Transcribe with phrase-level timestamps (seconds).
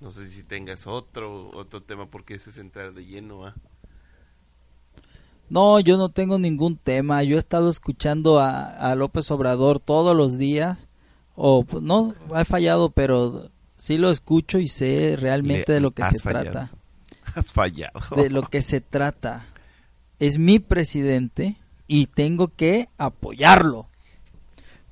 [0.00, 3.54] No sé si tengas otro otro tema porque ese es entrar de lleno a...
[5.48, 7.22] No, yo no tengo ningún tema.
[7.22, 10.88] Yo he estado escuchando a, a López Obrador todos los días.
[11.36, 15.90] O pues, no, he fallado, pero sí lo escucho y sé realmente Le- de lo
[15.92, 16.50] que has se fallado.
[16.50, 16.70] trata.
[17.36, 18.00] Has fallado.
[18.16, 19.46] De lo que se trata.
[20.18, 21.56] Es mi presidente
[21.86, 23.88] y tengo que apoyarlo.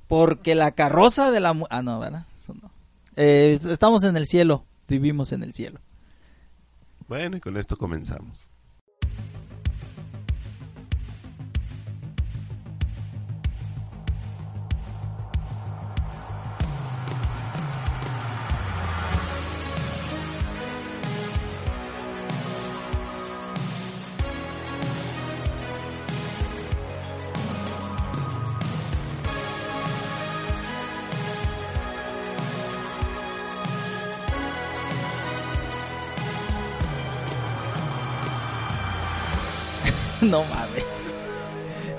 [0.07, 1.53] Porque la carroza de la...
[1.53, 2.27] mu- Ah, no, ¿verdad?
[2.35, 2.69] Eso no.
[3.17, 4.63] Eh, estamos en el cielo.
[4.87, 5.79] Vivimos en el cielo.
[7.07, 8.49] Bueno, y con esto comenzamos.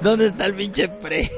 [0.06, 1.28] ¿Dónde está el pinche pre?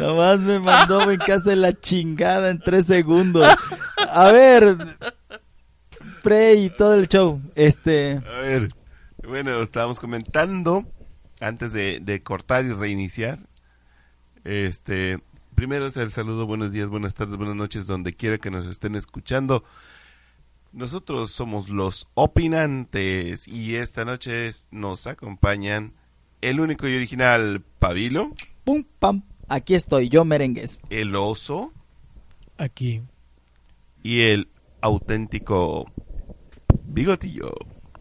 [0.00, 3.46] Nomás me mandó en casa la chingada en tres segundos.
[4.10, 4.76] A ver,
[6.24, 7.40] pre y todo el show.
[7.54, 8.70] Este, A ver,
[9.22, 10.84] bueno, estábamos comentando
[11.38, 13.38] antes de, de cortar y reiniciar.
[14.42, 15.20] Este,
[15.54, 18.96] primero es el saludo, buenos días, buenas tardes, buenas noches, donde quiera que nos estén
[18.96, 19.62] escuchando.
[20.74, 25.92] Nosotros somos los opinantes y esta noche nos acompañan
[26.40, 28.32] el único y original Pabilo,
[28.64, 29.22] pum, pam.
[29.48, 30.80] Aquí estoy, yo merengues.
[30.90, 31.72] el oso
[32.58, 33.02] Aquí.
[34.02, 34.48] y el
[34.80, 35.86] auténtico
[36.86, 37.52] Bigotillo.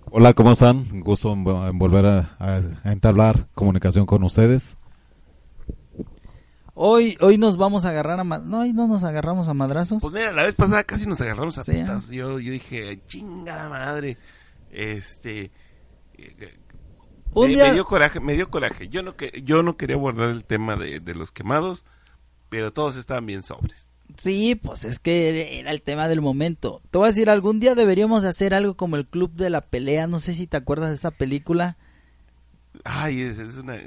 [0.09, 0.77] Hola, ¿cómo están?
[0.91, 1.43] Un gusto en,
[1.77, 4.75] volver a- a entablar comunicación con ustedes.
[6.75, 10.01] Hoy, hoy nos vamos a agarrar a No, hoy no nos agarramos a madrazos.
[10.01, 12.09] Pues mira, la vez pasada casi nos agarramos a Sí, putas.
[12.09, 14.17] Yo, yo dije, chingada madre.
[14.71, 15.51] Este.
[16.17, 16.57] eh,
[17.33, 18.89] Un me, día- me dio coraje, me dio coraje.
[18.89, 21.85] Yo no, que, yo no quería abordar el tema de, de los quemados,
[22.49, 23.87] pero todos estaban bien sobres.
[24.17, 26.81] Sí, pues es que era el tema del momento.
[26.89, 29.61] Te voy a decir, algún día deberíamos de hacer algo como el Club de la
[29.61, 30.07] Pelea.
[30.07, 31.77] No sé si te acuerdas de esa película.
[32.83, 33.75] Ay, es, es una.
[33.75, 33.85] eh,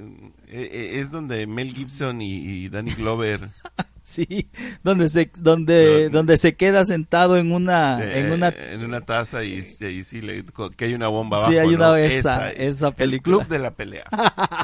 [0.48, 3.48] eh, es donde Mel Gibson y, y Danny Glover.
[4.08, 4.48] Sí,
[4.84, 6.18] donde se, donde, No.
[6.18, 10.20] donde se queda sentado en una, eh, en una, en una taza y, y sí,
[10.20, 10.44] le-
[10.76, 11.50] que hay una bomba abajo.
[11.50, 11.96] Sí, hay una- ¿no?
[11.96, 13.38] esa- esa El película.
[13.38, 14.04] Club de la Pelea.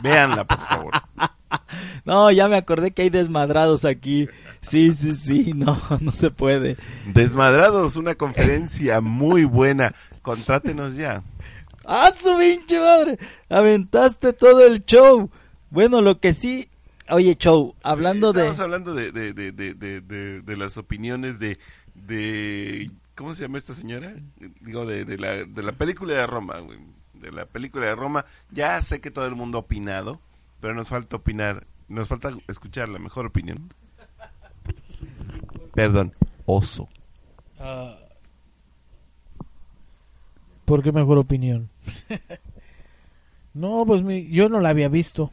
[0.01, 0.93] Véanla, por favor.
[2.05, 4.29] no, ya me acordé que hay desmadrados aquí.
[4.61, 6.77] Sí, sí, sí, no, no se puede.
[7.13, 9.93] Desmadrados, una conferencia muy buena.
[10.23, 11.25] Contrátenos ya.
[11.85, 13.19] ¡Ah, su pinche madre!
[13.49, 15.31] Aventaste todo el show.
[15.71, 16.69] Bueno, lo que sí,
[17.09, 21.39] oye, show, hablando de, Estamos hablando de, de, de, de, de, de- de las opiniones
[21.39, 21.59] de,
[21.95, 22.91] de...
[23.15, 24.15] ¿Cómo se llama esta señora?
[24.61, 26.79] Digo, de, de, la, de la película de Roma, güey.
[27.15, 28.25] De la película de Roma.
[28.51, 30.21] Ya sé que todo el mundo ha opinado,
[30.61, 33.73] pero nos falta opinar, nos falta escuchar la mejor opinión.
[35.75, 36.15] Perdón,
[36.47, 36.89] oso.
[37.61, 37.97] Ah,
[40.65, 41.69] ¿Por qué mejor opinión?
[43.55, 45.31] no, pues mi- yo no la había visto.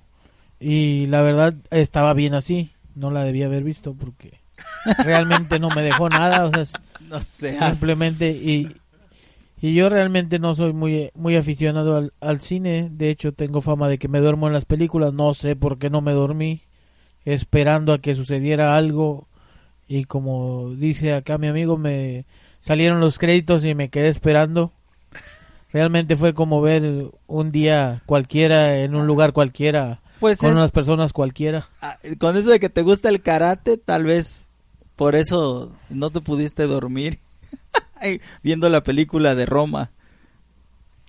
[0.60, 2.72] Y la verdad estaba bien así.
[2.96, 4.40] No la debía haber visto porque
[5.06, 6.46] realmente no me dejó nada.
[6.46, 8.32] O sea, no seas- simplemente.
[8.32, 8.76] Y,
[9.62, 12.90] y yo realmente no soy muy, muy aficionado al, al cine.
[12.92, 15.14] De hecho, tengo fama de que me duermo en las películas.
[15.14, 16.62] No sé por qué no me dormí.
[17.26, 19.28] Esperando a que sucediera algo.
[19.88, 22.26] Y como dice acá mi amigo, me
[22.62, 24.74] salieron los créditos y me quedé esperando.
[25.72, 30.72] Realmente fue como ver un día cualquiera en un lugar cualquiera Pues con es- unas
[30.72, 31.68] personas cualquiera.
[31.82, 34.48] ah, con eso de que te gusta el karate, tal vez
[34.96, 37.20] por eso no te pudiste dormir
[38.44, 39.92] viendo la película de Roma.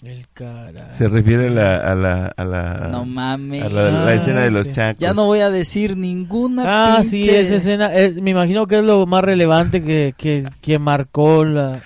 [0.02, 0.90] El cara.
[0.92, 1.76] Se refiere a la...
[1.76, 3.62] A la, a la No mames.
[3.62, 4.98] a la, la escena de los chacos.
[4.98, 7.90] Ya no voy a decir ninguna Ah, sí, esa escena,
[8.22, 11.82] me imagino que es lo más relevante que, que, que marcó la,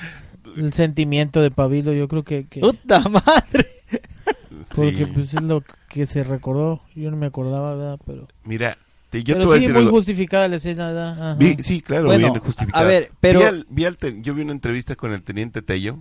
[0.56, 3.66] el sentimiento de Pabilo, yo creo que, que Puta madre.
[4.74, 5.10] porque Sí.
[5.14, 7.98] pues es lo que se recordó, yo no me acordaba, ¿verdad?
[8.06, 8.76] Pero, Mira,
[9.10, 9.96] te- yo te pero voy a sí, decir muy algo.
[9.96, 11.36] justificada la escena, ¿verdad?
[11.38, 12.84] Vi- sí, claro, Bueno, bien justificada.
[12.84, 15.62] a ver, pero- Vi al- vi al te- yo vi una entrevista con el teniente
[15.62, 15.98] Tello,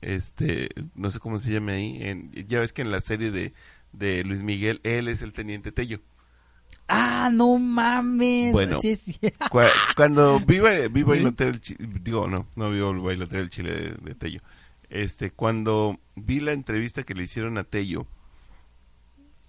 [0.00, 3.52] este, no sé cómo se llama ahí, en- ya ves que en la serie de,
[3.92, 6.00] de Luis Miguel, él es el teniente Tello.
[6.88, 8.52] Ah, no mames.
[8.52, 8.80] Bueno.
[8.80, 9.18] Sí, sí.
[9.50, 13.72] Cua- Cuando vi, ba- vi bailotear el Chile, digo, no, no vi bailotear el Chile
[13.72, 14.40] de, de Tello.
[14.88, 18.06] Este, cuando vi la entrevista que le hicieron a Tello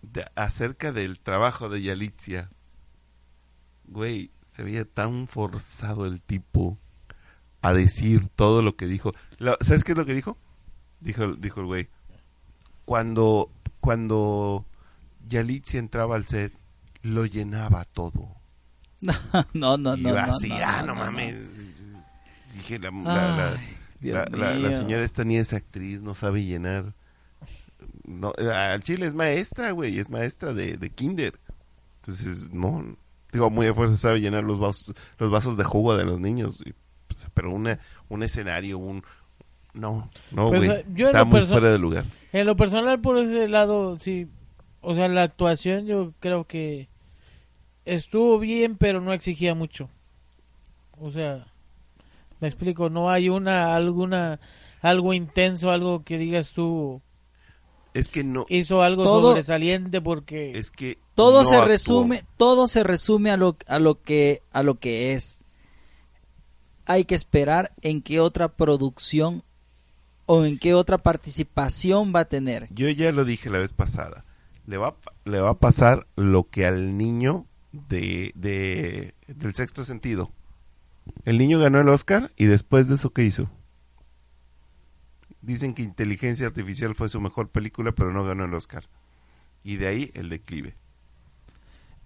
[0.01, 2.49] de- acerca del trabajo de Yalitzia,
[3.85, 6.77] güey, se veía tan forzado el tipo
[7.61, 9.11] a decir todo lo que dijo.
[9.37, 10.37] Lo- ¿Sabes qué es lo que dijo?
[11.01, 11.87] Dijo, dijo el güey.
[12.85, 14.65] Cuando, cuando
[15.27, 16.53] Yalitza entraba al set,
[17.01, 18.35] lo llenaba todo.
[19.53, 20.09] No, no, no, y no.
[20.09, 21.35] yo no, así, no, ah, no, mames.
[22.55, 23.03] Dije, la, la-
[23.37, 24.77] la- Ay, Dios la, la- la mío.
[24.79, 26.93] señora esta ni es actriz, no sabe llenar.
[28.05, 31.39] No, al chile es maestra, güey, es maestra de, de kinder.
[32.01, 32.97] Entonces, no,
[33.31, 36.59] digo, muy a fuerza sabe llenar los vasos, los vasos de jugo de los niños.
[36.65, 36.73] y,
[37.07, 37.79] pues, pero una,
[38.09, 39.03] un escenario, un...
[39.73, 42.05] No, no, Pues, güey, eh, está muy fuera de lugar.
[42.33, 44.27] En lo personal, por ese lado, sí.
[44.89, 46.87] O sea, la actuación yo creo que
[47.83, 49.89] estuvo bien, pero no exigía mucho.
[50.97, 51.45] O sea,
[52.39, 54.39] me explico, no hay una, alguna,
[54.81, 57.01] algo intenso, algo que digas tú,
[57.93, 60.57] Es que no, hizo algo Todo- sobresaliente porque...
[60.57, 60.99] es que...
[61.15, 61.67] todo no se actuó.
[61.67, 65.43] resume todo se resume a lo a lo que a lo que es
[66.85, 69.43] hay que esperar en qué otra producción
[70.27, 74.23] o en qué otra participación va a tener Yo ya lo dije la vez pasada.
[74.67, 80.31] Le va, le va a pasar lo que al niño de, de del sexto sentido.
[81.25, 83.49] El niño ganó el Oscar y después de eso, ¿qué hizo?
[85.41, 88.83] Dicen que Inteligencia Artificial fue su mejor película, pero no ganó el Oscar.
[89.63, 90.75] Y de ahí el declive.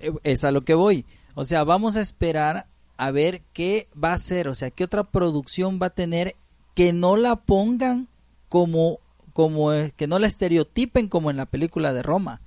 [0.02, 1.06] Eh, es a lo que voy
[1.36, 2.68] o sea vamos a esperar
[2.98, 6.36] a ver qué va a hacer o sea qué otra producción va a tener
[6.74, 8.08] que no la pongan
[8.50, 9.00] como
[9.34, 12.42] como eh, que no la estereotipen como en la película de Roma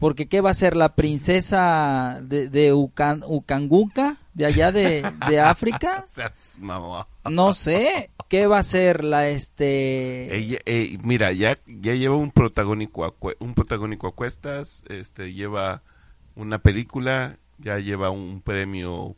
[0.00, 5.40] porque qué va a ser la princesa de, de Ucan- Ucanguca de allá de, de
[5.40, 6.06] África
[7.30, 12.30] no sé qué va a ser la este Ella, eh, mira, ya, ya lleva un
[12.30, 15.82] protagónico a, un protagónico a cuestas, este, lleva
[16.36, 19.16] una película, ya lleva un premio,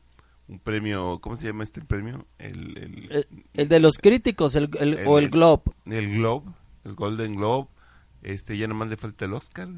[0.48, 2.26] un premio, ¿cómo se llama este premio?
[2.38, 6.50] El, el, el, el de los críticos el, el- o el Globe el Globe,
[6.84, 7.68] el Golden Globe,
[8.22, 9.68] este, ya nomás le falta el Oscar.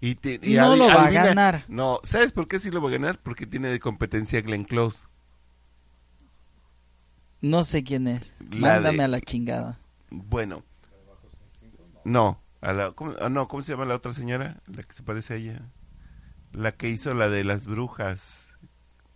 [0.00, 1.64] Y te- y No lo va a ganar.
[1.68, 3.18] No, ¿sabes por qué sí lo va a ganar?
[3.22, 5.08] Porque tiene de competencia Glenn Close.
[7.40, 9.78] no sé quién es La mándame de- a la chingada
[10.10, 10.62] Bueno.
[12.04, 14.60] No, a la, ¿cómo, ah, no, ¿cómo se llama la otra señora?
[14.66, 15.62] La que se parece a ella.
[16.52, 18.50] La que hizo la de las brujas.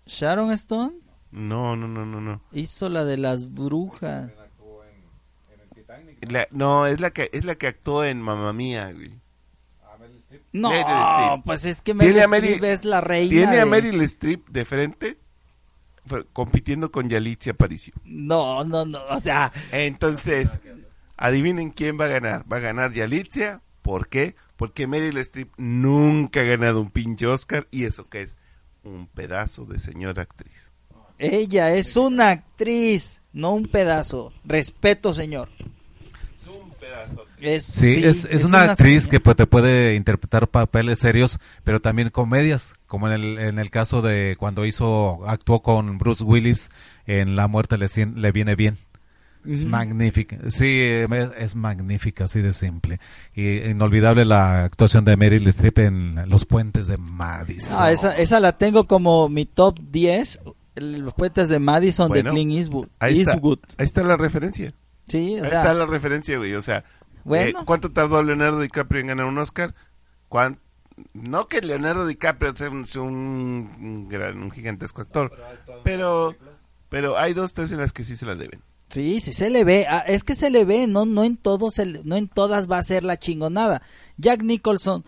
[0.07, 0.97] Sharon Stone
[1.31, 2.43] No, no, no, no, no.
[2.53, 4.31] hizo la de las brujas
[6.23, 9.19] La- no, es la que es la que actuó en Mamma Mía, güey.
[10.53, 13.31] No, pues es que Meryl Streep es la reina.
[13.31, 15.19] Tiene a Meryl Streep de frente
[16.33, 17.95] compitiendo con Yalitza Aparicio.
[18.05, 20.59] No, no, no, o sea, Entonces,
[21.17, 22.45] adivinen quién va a ganar.
[22.51, 23.63] Va a ganar Yalitza.
[23.83, 24.35] ¿Por qué?
[24.57, 28.37] Porque Meryl Streep nunca ha ganado un pinche Oscar y eso que es
[28.83, 30.73] un pedazo de señora actriz.
[31.19, 34.33] ella es una actriz, no un pedazo.
[34.45, 35.49] Respeto, señor.
[37.41, 41.81] Es, Sí, es, es, una, actriz señora- que pues, te puede interpretar papeles serios, pero
[41.81, 46.71] también comedias, como en el, en el caso de cuando hizo, actuó con Bruce Willis
[47.07, 48.79] en La muerte le, le viene bien.
[49.49, 49.71] Es Ujú.
[49.71, 51.09] magnífica, sí, es,
[51.39, 53.01] es magnífica, así de simple.
[53.35, 57.79] Y inolvidable la actuación de Meryl Streep en Los Puentes de Madison.
[57.81, 60.41] Ah, esa, esa la tengo como mi top 10.
[60.77, 62.89] Los puentes de Madison Bueno, de Clint Eastwood.
[62.99, 63.59] Ahí está, Eastwood.
[63.79, 64.75] ahí está la referencia.
[65.09, 66.55] Sí, o Ahí sea, está la referencia, güey.
[66.55, 66.85] O sea,
[67.25, 67.61] Bueno.
[67.61, 69.75] eh, ¿cuánto tardó Leonardo DiCaprio en ganar un Oscar?
[70.29, 70.59] ¿Cuán-
[71.15, 75.33] No que Leonardo DiCaprio sea un, sea un- un gran, un gigantesco actor,
[75.83, 76.35] pero,
[76.91, 78.61] pero hay dos, tres en las que sí se las deben.
[78.91, 81.75] Sí, sí se le ve, Ah, es que se le ve, no, no en todos,
[81.75, 83.81] se le- no en todas va a ser la chingonada.
[84.19, 85.05] Jack Nicholson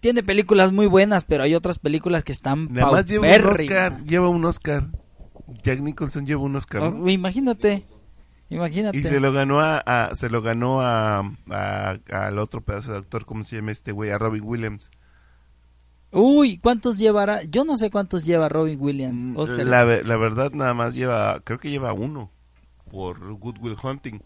[0.00, 3.46] tiene películas muy buenas, pero hay otras películas que están Nada más lleva un.
[3.46, 4.90] Oscar, lleva un Oscar.
[5.62, 6.82] Jack Nicholson lleva un Oscar.
[6.82, 7.02] ¿no?
[7.04, 7.86] Oh, imagínate,
[8.56, 8.98] imagínate.
[8.98, 11.18] Y se lo ganó a, a- se lo ganó a,
[12.10, 14.10] al otro pedazo de actor, ¿cómo se llama este güey?
[14.10, 14.90] A Robin Williams.
[16.10, 17.42] Uy, ¿cuántos llevará?
[17.44, 19.22] Yo no sé cuántos lleva Robin Williams.
[19.22, 19.64] Mm, Oscar.
[19.66, 22.30] La, ve- la verdad nada más lleva, creo que lleva uno
[22.90, 24.20] por Good Will Hunting.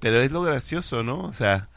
[0.00, 1.20] Pero es lo gracioso, ¿no?
[1.20, 1.68] O sea,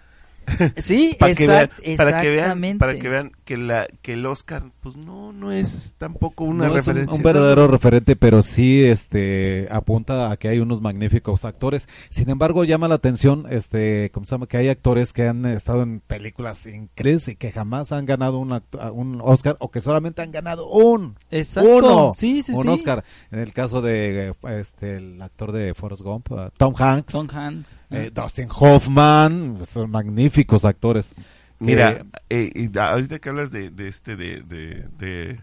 [0.77, 2.79] Sí, para que vean, para que vean, exactamente.
[2.79, 6.77] para que vean que la que el Oscar, pues no, no es tampoco una No
[6.77, 7.15] es un- referencia.
[7.15, 7.23] un, ¿no?
[7.23, 11.87] verdadero referente, pero sí este apunta a que hay unos magníficos actores.
[12.09, 14.47] Sin embargo, llama la atención este, ¿cómo se llama?
[14.47, 18.61] que hay actores que han estado en películas increíbles y que jamás han ganado un,
[18.93, 21.69] un Oscar o que solamente han ganado un Exacto.
[21.77, 22.67] uno, Sí, sí, un sí.
[22.69, 23.03] Oscar.
[23.31, 27.75] En el caso de este el actor de Forrest Gump, uh, Tom Hanks, Tom Hanks.
[27.91, 30.30] eh, Dustin Hoffman, son magníficos
[30.65, 31.13] actores.
[31.59, 35.39] Mira, eh, ahorita que hablas de, de este de, de, de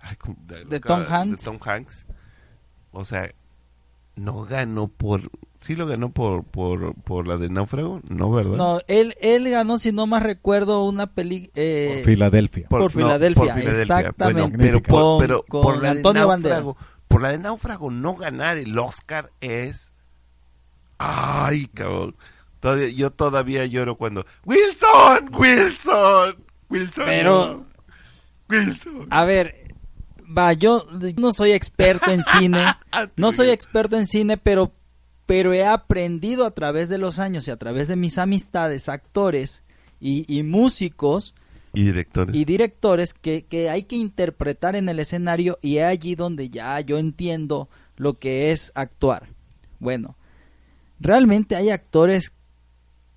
[0.00, 1.44] ay, ¿cómo- de, De Tom Hanks.
[1.44, 2.06] de Tom Hanks.
[2.90, 3.32] O sea,
[4.16, 5.30] no ganó por...
[5.58, 8.56] Sí lo ganó por, por, por la de Náufrago, ¿no, verdad?
[8.56, 11.50] No, él, él ganó, si no más recuerdo, una peli...
[11.54, 12.68] eh, Por Filadelfia.
[12.68, 14.58] por Filadelfia, exactamente.
[14.58, 16.28] pero, Con- por, pero con por la Antonio de.
[16.28, 19.94] Náufrago, por la de Náufrago no ganar el Oscar es...
[20.98, 22.16] Ay, cabrón.
[22.62, 24.24] Todavía, yo todavía lloro cuando...
[24.44, 26.36] Wilson, Wilson,
[26.70, 27.04] Wilson.
[27.06, 27.66] Pero-
[28.48, 29.08] Wilson.
[29.10, 29.74] A ver,
[30.38, 32.64] va, yo no soy experto en cine,
[33.16, 34.72] no soy experto en cine, pero,
[35.26, 39.64] pero he aprendido a través de los años y a través de mis amistades, actores
[39.98, 41.34] y, y músicos
[41.74, 42.36] Y directores.
[42.36, 46.78] y directores que, que hay que interpretar en el escenario y es allí donde ya
[46.80, 49.30] yo entiendo lo que es actuar.
[49.80, 50.16] Bueno,
[51.00, 52.34] realmente hay actores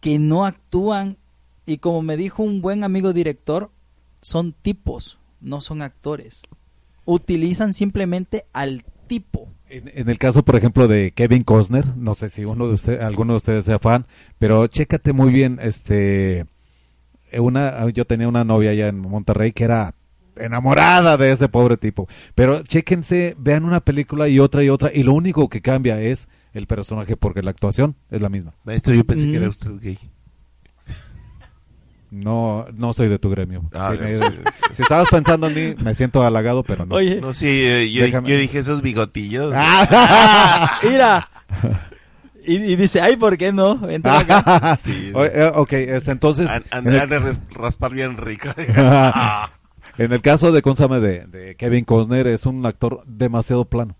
[0.05, 1.17] que no actúan
[1.65, 3.71] y como me dijo un buen amigo director,
[4.21, 6.43] son tipos, no son actores.
[7.05, 9.49] Utilizan simplemente al tipo.
[9.67, 13.33] En, el caso, por ejemplo, de Kevin Costner, no sé si uno de ustedes, alguno
[13.33, 14.05] de ustedes sea fan,
[14.37, 16.45] pero chécate muy bien, este,
[17.35, 19.95] una, yo tenía una novia allá en Monterrey que era
[20.35, 25.01] enamorada de ese pobre tipo, pero chéquense, vean una película y otra y otra, y
[25.01, 28.53] lo único que cambia es el personaje, porque la actuación es la misma.
[28.63, 29.35] Maestro, yo pensé que Mm.
[29.41, 29.99] era usted gay.
[32.11, 33.63] No, no soy de tu gremio.
[33.73, 36.95] Ah, Si, me- si estabas pensando en mí, me siento halagado, pero no.
[36.95, 38.29] Oye, No, sí, eh, yo, Déjame.
[38.29, 39.53] yo dije esos bigotillos.
[40.83, 41.29] mira.
[42.47, 43.89] Y, y dice, ay, ¿por qué no?
[43.89, 44.77] Entra acá.
[44.83, 45.11] Sí.
[45.15, 46.47] O- eh, ok, este, entonces...
[46.47, 48.49] An- en el- Andar de res- raspar bien rico.
[49.97, 50.99] en el caso de, ¿cómo se llama?
[50.99, 53.97] de, de Kevin Costner, es un actor demasiado plano.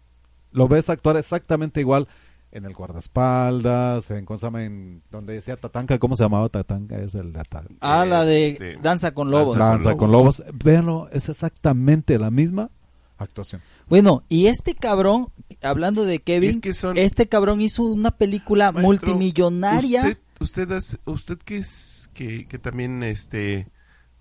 [0.51, 2.07] Lo ves actuar exactamente igual
[2.55, 4.25] en el guardaespaldas, en.
[4.65, 6.97] En donde decía Tatanka, ¿cómo se llamaba Tatanka?
[6.97, 7.33] Es el
[7.81, 9.57] Ah, la de Danza con Lobos.
[9.57, 10.41] Danza Danza con Lobos.
[10.53, 12.71] Véanlo, es exactamente la misma
[13.17, 13.61] actuación.
[13.87, 15.27] Bueno, y este cabrón,
[15.61, 20.01] hablando de Kevin, Es que son- este cabrón hizo una película Maestro, multimillonaria.
[20.01, 23.69] Usted, usted, es- usted que es que, que también este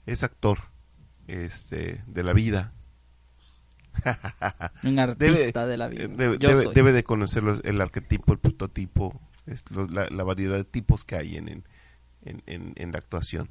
[0.06, 0.58] es actor
[1.28, 2.72] este de la vida.
[4.82, 6.08] Un artista de la vida.
[6.08, 6.74] Debe, Yo debe- soy.
[6.74, 11.04] debe de conocer los- el arquetipo, el prototipo, es lo- la, la variedad de tipos
[11.04, 11.64] que hay en, en,
[12.24, 13.48] en, en- en la actuación.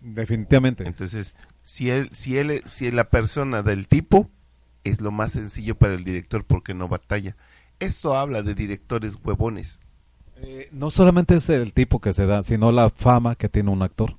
[0.00, 0.84] Definitivamente.
[0.86, 4.30] Entonces, si él, si él, si la persona del tipo
[4.84, 7.36] es lo más sencillo para el director porque no batalla.
[7.78, 9.80] Esto habla de directores huevones.
[10.36, 13.82] Eh, no solamente es el tipo que se da, sino la fama que tiene un
[13.82, 14.16] actor.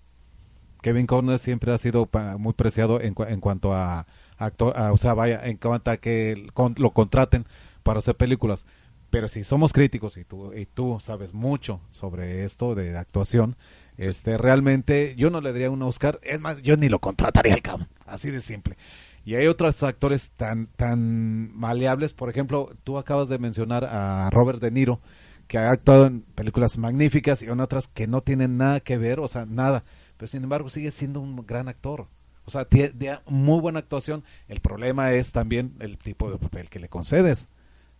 [0.83, 4.05] Kevin Costner siempre ha sido muy preciado en, en cuanto a
[4.37, 6.45] actor, a- o sea, vaya, en cuanto a que
[6.77, 7.45] lo contraten
[7.81, 8.67] para hacer películas.
[9.09, 13.55] Pero si somos críticos y tú, y tú sabes mucho sobre esto de actuación,
[13.97, 16.19] este, realmente yo no le daría un Oscar.
[16.23, 17.87] Es más, yo ni lo contrataría al cabrón.
[18.07, 18.75] Así de simple.
[19.23, 22.13] Y hay otros actores tan, tan maleables.
[22.13, 24.99] Por ejemplo, tú acabas de mencionar a Robert De Niro,
[25.47, 29.19] que ha actuado en películas magníficas y en otras que no tienen nada que ver,
[29.19, 29.83] o sea, nada.
[30.23, 32.07] Pero sin embargo sigue siendo un gran actor.
[32.45, 34.23] O sea, tiene muy buena actuación.
[34.47, 37.49] El problema es también el tipo de papel que le concedes.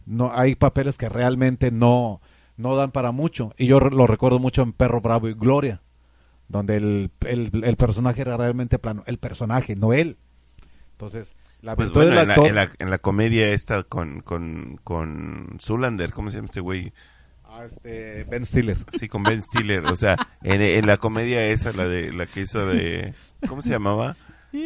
[0.06, 2.22] No hay papeles que realmente no
[2.56, 3.54] no dan para mucho.
[3.58, 5.82] Y yo lo recuerdo mucho en Perro Bravo y Gloria,
[6.48, 9.04] donde el, el, el personaje era realmente plano.
[9.06, 10.16] El personaje, no él.
[10.94, 12.48] Entonces, la Pues virtud bueno, del en la, actor...
[12.48, 16.94] en, la, en la comedia esta con, con, con Zulander, ¿cómo se llama este güey?
[17.56, 18.78] Ah, este, ben Stiller.
[19.00, 19.86] Sí, con Ben Stiller.
[19.86, 23.14] O sea, en, en la comedia esa, la de la que hizo de...
[23.48, 24.18] ¿Cómo se llamaba?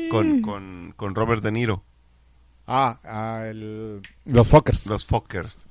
[0.09, 1.83] Con, con, con Robert De Niro.
[2.65, 4.85] Ah, ah, el- los Fockers.
[4.87, 5.67] Los Fockers.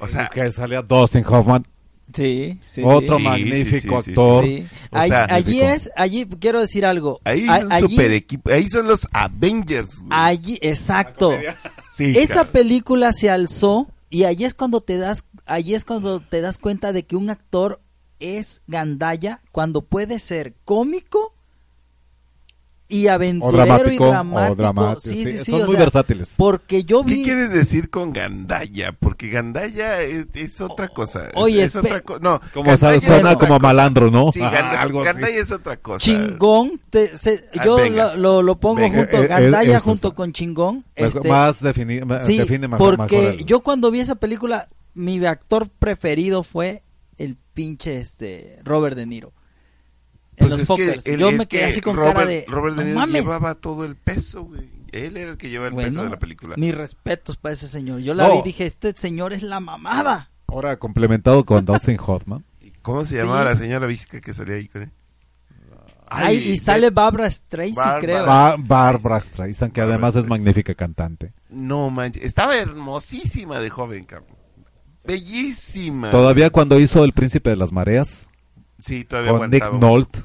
[0.00, 1.64] O sea, que salía Dustin Hoffman,
[2.12, 4.44] Sí, sí, otro Sí, magnífico sí, sí, sí, actor.
[4.44, 4.66] sí.
[4.90, 5.66] O Allí, sea, allí típico.
[5.68, 7.20] es, allí quiero decir algo.
[7.24, 8.50] ahí A- es un allí, super equipo.
[8.50, 10.00] Ahí son los Avengers.
[10.00, 10.08] güey.
[10.10, 11.32] allí, exacto.
[11.88, 16.40] Sí, Esa película se alzó y allí es cuando te das, allí es cuando te
[16.40, 17.80] das cuenta de que un actor
[18.20, 21.32] es gandalla cuando puede ser cómico
[22.86, 24.54] y aventurero dramático, y o dramático.
[24.56, 26.34] dramático, Sí, sí, sí, sí, son o muy sea, versátiles.
[26.36, 28.92] Porque yo ¿Qué vi quieres decir con gandalla?
[28.92, 31.30] Porque gandalla es, es otra cosa.
[31.34, 32.20] Oye, es, otra cosa.
[32.22, 33.66] No, Como gandalla suena es otra como cosa.
[33.66, 34.30] malandro, ¿no?
[34.32, 35.98] Sí, Ah, ganda- algo gandalla es otra cosa.
[35.98, 40.08] chingón, te- se- Ah, yo lo, lo- lo pongo Venga, junto, eh, eh, gandalla junto
[40.08, 40.16] está.
[40.16, 40.84] con chingón.
[40.94, 44.68] Pues este, más defini ma- Sí, define mejor- porque mejor yo cuando vi esa película,
[44.94, 46.82] mi actor preferido fue
[47.18, 49.32] el pinche este Robert De Niro.
[50.36, 52.44] En Pues los él- yo me quedé que así con Robert, cara de.
[52.48, 53.22] Robert De "No Niro mames".
[53.22, 54.68] llevaba todo el peso, güey.
[54.90, 56.56] Él era el que llevaba el Bueno, peso de la película.
[56.56, 58.00] Mis respetos para ese señor.
[58.00, 58.34] Yo la No.
[58.34, 60.30] vi y dije, este señor es la mamada.
[60.48, 62.44] Ahora complementado con Dustin Hoffman.
[62.60, 63.48] ¿Y ¿Cómo se llamaba Sí.
[63.48, 64.90] la señora visca que salía ahí con él?
[66.06, 68.26] Ay, y sale Barbara Streisand, creo.
[68.26, 71.32] Ba- Barbara Streisand, que Barbara además es magnífica cantante.
[71.48, 74.33] No manches, estaba hermosísima de joven, cabrón.
[75.04, 76.10] Bellísima.
[76.10, 78.26] Todavía cuando hizo El Príncipe de las Mareas,
[78.78, 79.72] Sí, todavía con Nick.
[79.72, 80.22] Nolte.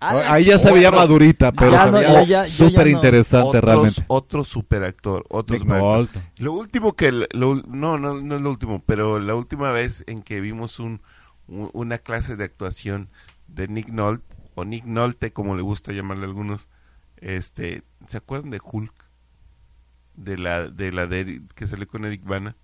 [0.00, 2.86] A la Ahí ya se Otro- veía madurita, pero Ya no, veía ya- ya súper
[2.88, 2.92] no.
[2.96, 4.04] interesante Otros- realmente.
[4.08, 6.22] Otro superactor, otro Nick superactor.
[6.36, 7.26] Lo último que, lo-
[7.66, 11.00] no, no, no es lo último, pero la última vez en que vimos un,
[11.48, 13.08] un- una clase de actuación
[13.46, 16.68] de Nick Nolte, o Nick Nolte, como le gusta llamarle a algunos,
[17.16, 18.92] este, ¿se acuerdan de Hulk?
[20.16, 22.56] De la, de la de, que salió con Eric Bana.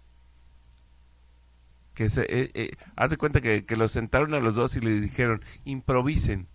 [1.95, 5.01] Que se, eh, eh, hace cuenta que, que los sentaron a los dos y le
[5.01, 6.47] dijeron, improvisen.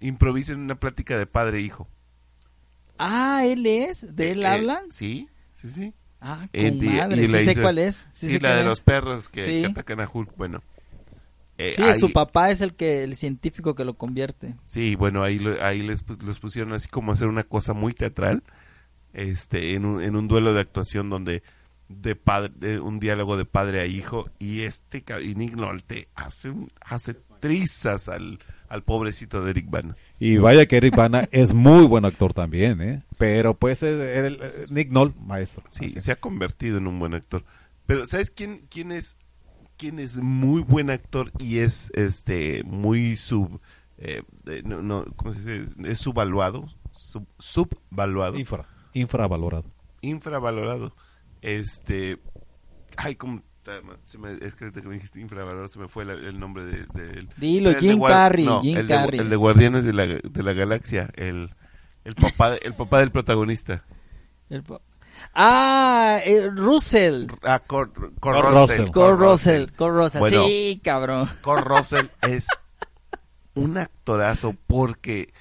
[0.00, 1.88] Improvisen una plática de padre e hijo.
[2.98, 4.82] Ah, él es, de él Eh, habla.
[4.90, 5.94] Sí, sí, sí.
[6.20, 8.06] Ah, Eh, con madre, y sí sé hizo- cuál es.
[8.12, 8.66] Sí, Sí, sé la de es.
[8.66, 9.60] los perros que, Sí.
[9.62, 10.36] que atacan a Hulk.
[10.36, 10.62] Bueno.
[11.56, 14.54] Eh, Sí, ahí- su papá es el que el científico que lo convierte.
[14.64, 17.92] Sí, bueno, ahí, lo- ahí les, pus- los pusieron así como hacer una cosa muy
[17.94, 18.42] teatral.
[19.12, 21.42] Este, en un, en un duelo de actuación donde
[21.92, 27.14] de padre, un diálogo de padre a hijo y este y Nick Nolte hace hace
[27.40, 29.96] trizas al, al pobrecito de Eric Bana.
[30.20, 33.02] Y vaya que Eric Bana es muy buen actor también, ¿eh?
[33.18, 35.64] Pero pues eh, el- eh, Nick Nolte, maestro.
[35.68, 36.00] Sí, Así.
[36.00, 37.44] se ha convertido en un buen actor.
[37.86, 39.16] Pero ¿sabes quién quién es
[39.76, 43.60] quién es muy buen actor y es este muy sub
[43.98, 45.72] eh, eh, no, no, ¿cómo se dice?
[45.84, 49.64] Es subvaluado, sub, subvaluado, Infra, infravalorado.
[50.02, 50.94] infravalorado.
[51.42, 52.18] Este
[52.96, 53.42] ay, como
[54.04, 57.18] se me, es que me dijiste infravalorado se me fue la- el nombre de, de
[57.20, 57.28] él.
[57.36, 59.20] Dilo, El de Jim Carrey, no, Jim el de- Carrey.
[59.20, 61.50] el de Guardianes de la, de la Galaxia, el
[62.04, 63.84] el papá el papá del protagonista.
[64.48, 64.80] El po-
[65.34, 67.26] ah, el Russell.
[67.42, 68.78] Ah, Cor, Cor Cor Russell.
[68.78, 68.90] Russell.
[68.90, 70.20] Cole Russell, Cole Russell.
[70.20, 70.44] Bueno.
[70.46, 71.28] sí, cabrón.
[71.42, 72.46] Kurt Russell es
[73.54, 75.32] un actorazo porque,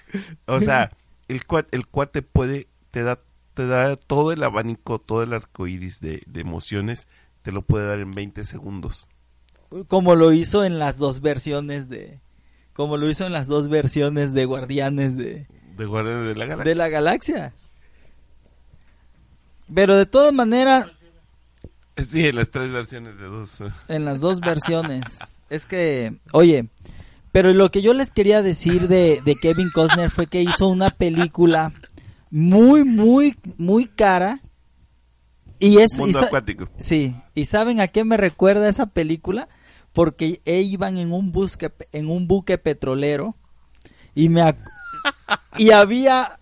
[0.45, 0.91] o sea,
[1.27, 3.19] el cuate, el cuate puede, te da,
[3.59, 7.09] te da todo el abanico, todo el arco iris de, de emociones,
[7.41, 9.09] te lo puede dar en 20 segundos.
[9.89, 12.21] Como lo hizo en las dos versiones de.
[12.71, 16.69] Como lo hizo en las dos versiones de Guardianes de, De Guardianes de la Galaxia.
[16.69, 17.53] de la Galaxia.
[19.75, 20.87] Pero de todas maneras,
[21.97, 23.57] Sí, en las tres versiones de dos.
[23.89, 25.19] en las dos versiones.
[25.49, 26.69] Es que, oye,
[27.33, 30.91] pero lo que yo les quería decir de, de Kevin Costner fue que hizo una
[30.91, 31.73] película
[32.29, 34.41] muy, muy, muy cara.
[35.59, 35.97] Y es...
[35.97, 36.69] y Mundo sa- acuático.
[36.77, 39.49] Sí, ¿y saben a qué me recuerda esa película?
[39.91, 43.35] Porque e- iban en un buque, en un buque petrolero
[44.15, 44.41] y me
[45.57, 46.39] y había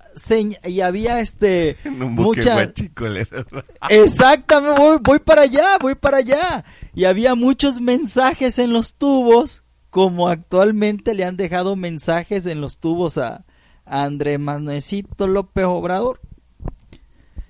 [0.63, 3.45] y había este En un buque mucha- guachicolero.
[3.89, 6.63] Exactamente, voy, voy para allá, voy para allá.
[6.93, 12.78] Y había muchos mensajes en los tubos, como actualmente le han dejado mensajes en los
[12.78, 13.45] tubos a,
[13.89, 16.19] a André Manuelcito López Obrador.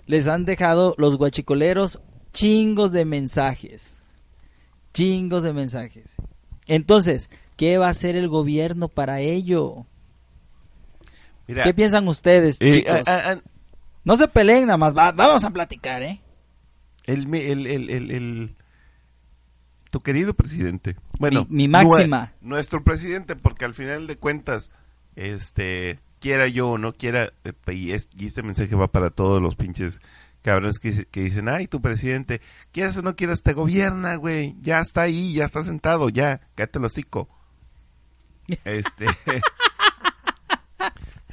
[0.05, 2.01] Les han dejado los guachicoleros
[2.33, 3.97] chingos de mensajes.
[4.93, 6.15] Chingos de mensajes.
[6.67, 9.85] Entonces, ¿qué va a hacer el gobierno para ello?
[11.47, 12.95] Mira, ¿Qué piensan ustedes, eh, chicos?
[13.07, 13.41] ah, ah, ah,
[14.03, 16.21] No se peleen nada más, va- vamos a platicar, ¿eh?
[17.05, 18.55] el, el, el, el,
[19.91, 20.97] tu querido presidente.
[21.19, 22.33] Bueno, Mi- mi máxima.
[22.41, 24.71] nue- nuestro presidente, porque al final de cuentas,
[25.15, 29.41] este, quiera yo o no quiera, eh, y, es- y este mensaje va para todos
[29.41, 29.99] los pinches
[30.41, 34.79] cabrones que, que dicen, ay, tu presidente, quieras o no quieras, te gobierna, güey, ya
[34.79, 37.27] está ahí, ya está sentado, ya, cállate el hocico.
[38.63, 39.05] Este,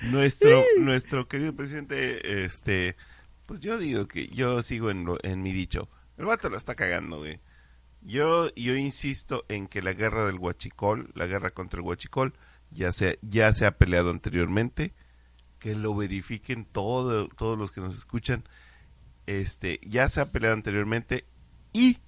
[0.03, 2.97] nuestro, nuestro querido presidente, este,
[3.47, 5.89] pues yo digo que yo sigo en, lo- en mi dicho.
[6.19, 7.41] El vato la está cagando, güey.
[8.03, 12.35] Yo, yo insisto en que la guerra del huachicol, la guerra contra el huachicol,
[12.75, 14.93] ya se, ya se ha peleado anteriormente.
[15.59, 18.45] Que lo verifiquen todo, todos los que nos escuchan.
[19.27, 21.25] Este, ya se ha peleado anteriormente
[21.73, 21.99] y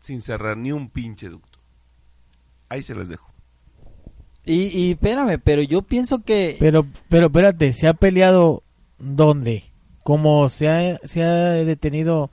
[0.00, 1.58] sin cerrar ni un pinche ducto.
[2.68, 3.32] Ahí se las dejo.
[4.44, 6.56] Y, y espérame, pero yo pienso que...
[6.58, 8.62] Pero, pero espérate, ¿se ha peleado
[8.98, 9.64] dónde?
[10.02, 12.30] ¿Cómo se ha, se ha detenido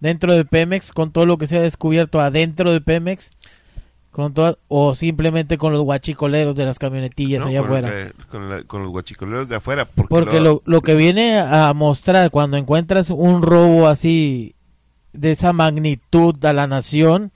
[0.00, 3.30] dentro de Pemex con todo lo que se ha descubierto adentro de Pemex?
[4.10, 7.46] Con toda- o simplemente con los guachicoleros de las camionetillas ¿no?
[7.48, 8.12] allá con, afuera.
[8.30, 9.84] con, la- con los guachicoleros de afuera.
[9.84, 14.54] Porque, Porque lo, lo que viene a mostrar cuando encuentras un robo así
[15.12, 17.32] de esa magnitud a la nación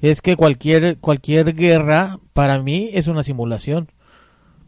[0.00, 3.88] es que cualquier cualquier guerra para mí es una simulación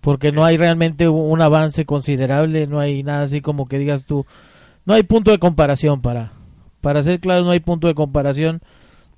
[0.00, 4.04] porque no hay realmente un un avance considerable no hay nada así como que digas
[4.04, 4.26] tú
[4.84, 6.32] no hay punto de comparación para
[6.82, 8.60] para ser claro no hay punto de comparación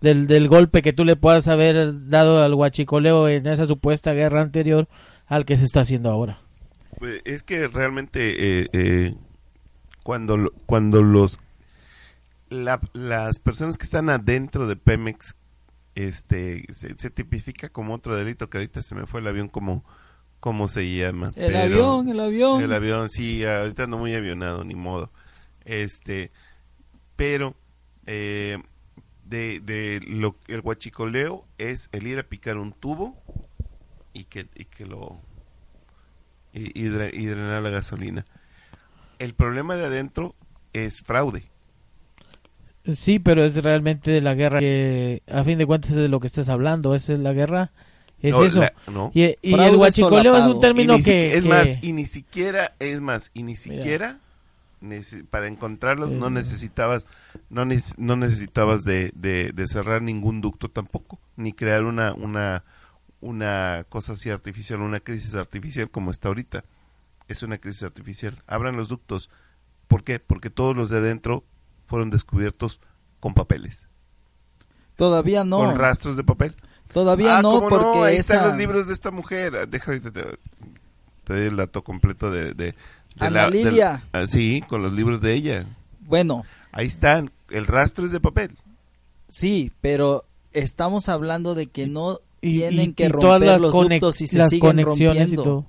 [0.04, 4.40] del, del golpe que tú le puedas haber dado al guachicoleo en esa supuesta guerra
[4.42, 4.88] anterior
[5.26, 6.38] al que se está haciendo ahora.
[6.98, 9.14] Pues, es que realmente eh, eh,
[10.04, 11.40] cuando lo- cuando los
[12.50, 15.34] la- las personas que están adentro de Pemex
[15.94, 19.84] este se, se tipifica como otro delito que ahorita se me fue el avión como
[20.40, 22.62] cómo se llama El pero- avión, el avión.
[22.62, 25.10] el avión sí ahorita ando muy avionado ni modo.
[25.64, 26.30] Este
[27.16, 27.54] pero
[28.06, 28.58] eh,
[29.24, 33.16] de, de lo el guachicoleo es el ir a picar un tubo
[34.12, 35.18] y que y que lo
[36.52, 38.24] y, y dre- y drenar la gasolina.
[39.18, 40.34] El problema de adentro
[40.72, 41.44] es fraude.
[42.94, 46.20] Sí, pero es realmente de la guerra que, a fin de cuentas, es de lo
[46.20, 46.94] que estás hablando.
[46.94, 47.72] Esa es la guerra.
[48.20, 48.60] Es No, eso.
[48.60, 49.10] la- no.
[49.14, 53.42] Y, el huachicoleo es un término que, es más y ni siquiera es más y
[53.42, 54.18] ni siquiera
[55.30, 57.06] para encontrarlos no necesitabas
[57.50, 62.64] no, neces- no necesitabas de, de- de cerrar ningún ducto tampoco ni crear una una
[63.20, 66.64] una cosa así artificial una crisis artificial como está ahorita.
[67.26, 68.42] Es una crisis artificial.
[68.46, 69.30] Abran los ductos.
[69.88, 70.18] ¿por qué?
[70.20, 71.42] porque todos los de adentro
[71.86, 72.80] fueron descubiertos
[73.20, 73.86] con papeles.
[74.96, 75.58] Todavía no.
[75.58, 76.54] con rastros de papel.
[76.92, 78.34] Todavía Ah, no, ¿cómo porque Ahí esa...
[78.34, 79.68] están los libros de esta mujer.
[79.68, 80.22] Deja ahorita te,
[81.24, 82.52] te doy el dato completo de...
[82.54, 82.74] de,
[83.14, 84.04] de Ana Lilia.
[84.12, 85.66] ah, sí, con los libros de ella.
[86.00, 87.30] Bueno, Ahí están.
[87.50, 88.56] El rastro es de papel.
[89.28, 93.60] sí, pero estamos hablando de que no y- tienen y- que y romper todas las,
[93.60, 95.42] los ductos y se las siguen conexiones y rompiendo.
[95.42, 95.66] todo.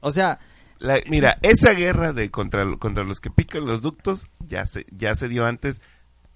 [0.00, 0.38] O sea,
[0.78, 5.14] La- mira, esa guerra de contra, contra los que pican los ductos ya se, ya
[5.16, 5.80] se dio antes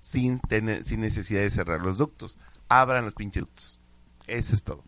[0.01, 2.37] sin, tener, sin necesidad de cerrar los ductos.
[2.69, 3.81] Abran los pinches ductos.
[4.27, 4.85] Eso es todo.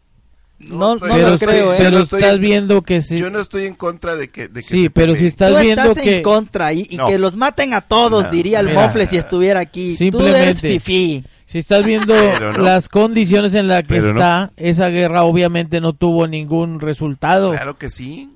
[0.71, 1.77] No, no pero lo creo, ¿eh?
[1.79, 3.17] pero estoy- estás viendo que sí.
[3.19, 4.49] Yo no estoy en contra de que...
[4.49, 6.97] De que sí, se pero si estás Tú viendo estás que en contra y, y
[6.97, 7.07] No.
[7.09, 8.31] que los maten a todos, No.
[8.31, 8.83] diría el Mira.
[8.83, 9.93] mofle si estuviera aquí.
[9.93, 10.43] Tú Simplemente.
[10.43, 11.25] eres fifí.
[11.47, 12.15] si estás viendo
[12.59, 17.53] las condiciones en las que Pero está esa guerra, obviamente no tuvo ningún resultado.
[17.53, 18.31] Claro que sí.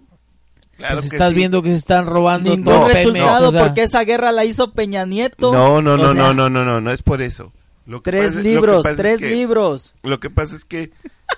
[0.77, 1.35] Claro Pues que estás sí.
[1.35, 4.71] viendo que se están robando Ningún todo resultado o sea, porque esa guerra la hizo
[4.71, 5.53] Peña Nieto.
[5.53, 7.53] No, no, O no, sea, no, no, no, no, no es por eso.
[7.89, 9.95] Lo que Tres pasa- lo que libros, pasa es tres que- libros.
[10.03, 10.93] Lo que pasa es que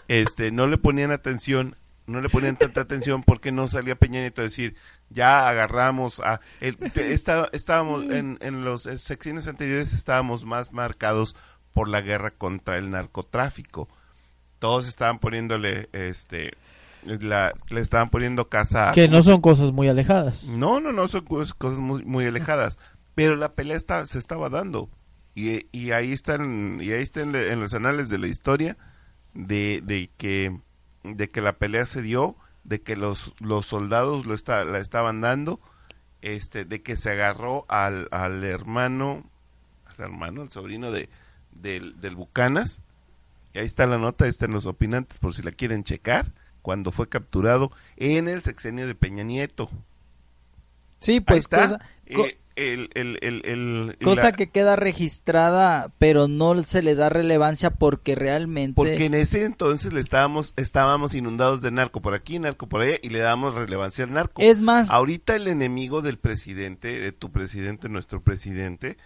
[0.08, 4.40] este no le ponían atención, no le ponían tanta atención porque no salía Peña Nieto
[4.42, 4.74] a decir,
[5.10, 11.36] ya agarramos a el, está- estábamos en, en los secciones anteriores estábamos más marcados
[11.72, 13.88] por la guerra contra el narcotráfico.
[14.58, 16.54] Todos estaban poniéndole este
[17.04, 20.44] la, le estaban poniendo casa a- que no son cosas muy alejadas.
[20.44, 22.76] no, no, no, son cos- cosas muy, muy alejadas.
[23.14, 24.88] Pero la pelea está, se estaba dando.
[25.34, 28.76] Y, y ahí están, y ahí están en los anales de la historia
[29.34, 30.60] de, de que
[31.02, 35.20] de que la pelea se dio, de que los, los soldados lo está, la estaban
[35.20, 35.60] dando,
[36.20, 39.24] este, de que se agarró al, al hermano,
[39.86, 41.08] al hermano, al sobrino de,
[41.52, 42.82] del, del Bucanas.
[43.54, 46.92] Y ahí está la nota, ahí están los opinantes por si la quieren checar, cuando
[46.92, 49.70] fue capturado en el sexenio de Peña Nieto.
[50.98, 56.94] Sí, pues cosa, eh, el, el, cosa la- que queda registrada, pero no se le
[56.94, 58.74] da relevancia porque realmente...
[58.74, 62.96] Porque en ese entonces le estábamos, estábamos inundados de narco por aquí, narco por allá,
[63.02, 64.42] y le damos relevancia al narco.
[64.42, 68.96] Es más, Ahorita el enemigo del presidente, de tu presidente, nuestro presidente,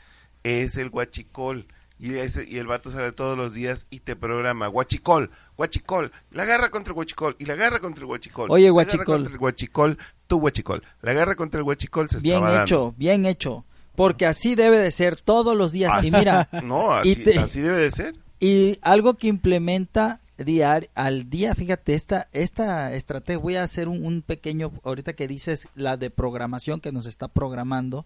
[0.42, 1.66] es el guachicol.
[1.98, 6.44] Y, ese, y el vato sale todos los días y te programa, guachicol, guachicol, la
[6.44, 8.50] guerra contra el guachicol, y la guerra contra el guachicol.
[8.50, 9.04] Oye, la guachicol.
[9.06, 10.82] contra el guachicol, tu guachicol.
[11.02, 12.64] La guerra contra el guachicol se bien estaba dando.
[12.64, 13.64] hecho, bien hecho.
[13.94, 16.04] Porque así debe de ser todos los días.
[16.04, 18.16] Y mira, No, y así, te- así debe de ser.
[18.40, 24.04] Y algo que implementa diar, al día, fíjate, esta, esta estrategia, voy a hacer un,
[24.04, 28.04] un pequeño, ahorita que dices la de programación que nos está programando,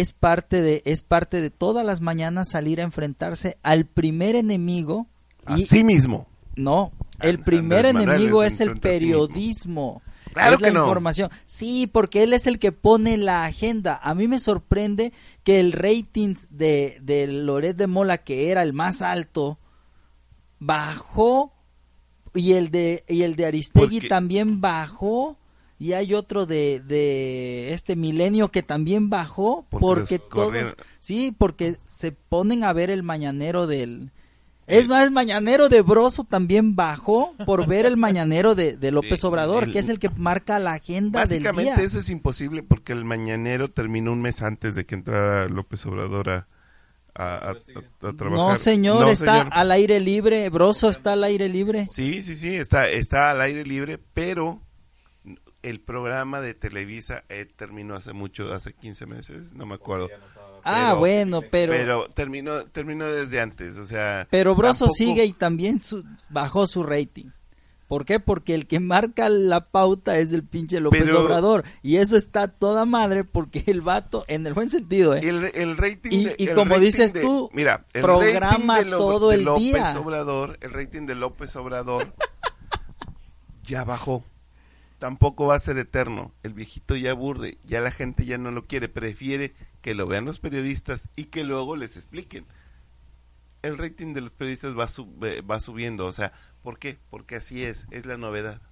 [0.00, 5.06] es parte de, es parte de todas las mañanas salir a enfrentarse al primer enemigo
[5.48, 6.26] y Así mismo.
[6.56, 10.02] no, el primer enemigo es el a sí periodismo.
[10.32, 10.80] Claro es la que no.
[10.84, 11.30] información.
[11.46, 14.00] Sí, porque él es el que pone la agenda.
[14.02, 15.12] A mí me sorprende
[15.44, 19.58] que el rating de, de Loret de Mola, que era el más alto,
[20.58, 21.52] bajó
[22.34, 25.36] y el de y el de Aristegui Porque- también bajó
[25.78, 32.12] y hay otro de, de este milenio que también bajó Porque todos sí porque se
[32.12, 34.10] ponen a ver el mañanero del
[34.66, 39.22] es más el mañanero de Broso también bajó por ver el mañanero de, de López
[39.24, 42.62] Obrador el- que es el que marca la agenda del Básicamente día eso es imposible
[42.62, 46.46] porque el mañanero terminó un mes antes de que entrara López Obrador a,
[47.14, 48.30] a, a- a- a trabajar.
[48.48, 49.52] no señor No, está señor.
[49.52, 53.64] al aire libre Broso está al aire libre Sí, sí, sí, está, está al aire
[53.64, 54.60] libre, pero
[55.64, 60.08] el programa de Televisa eh, terminó hace mucho, hace 15 meses, no me acuerdo.
[60.64, 64.26] ah Pero- bueno pero Pero terminó, terminó desde antes, o sea...
[64.30, 67.26] Pero Broso tampoco- sigue y también su- bajó su rating.
[67.86, 68.18] ¿Por qué?
[68.18, 71.64] Porque el que marca la pauta es el pinche López Pero- Obrador.
[71.82, 75.20] Y eso está toda madre porque el vato, en el buen sentido, ¿eh?
[75.22, 78.76] El, el rating Y- de- y el como rating dices de- tú, mira, el programa
[78.76, 79.98] rating de Lo- todo de el López día.
[80.00, 82.12] Obrador, el rating de López Obrador
[83.64, 84.24] ya bajó.
[85.04, 86.32] Tampoco va a ser eterno.
[86.42, 90.24] El viejito ya aburre, ya la gente ya no lo quiere, prefiere que lo vean
[90.24, 92.46] los periodistas y que luego les expliquen.
[93.60, 96.96] El rating de los periodistas va, sub- eh, va subiendo, o sea, ¿por qué?
[97.10, 98.62] Porque así es, es la novedad.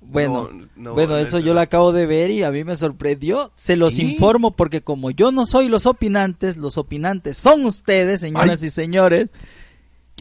[0.00, 2.64] Bueno, No, no, bueno, no eso es yo lo acabo de ver y a mí
[2.64, 3.52] me sorprendió.
[3.54, 4.02] Se los Sí.
[4.14, 8.66] informo porque como yo no soy los opinantes, los opinantes son ustedes, señoras Ay.
[8.66, 9.28] y señores.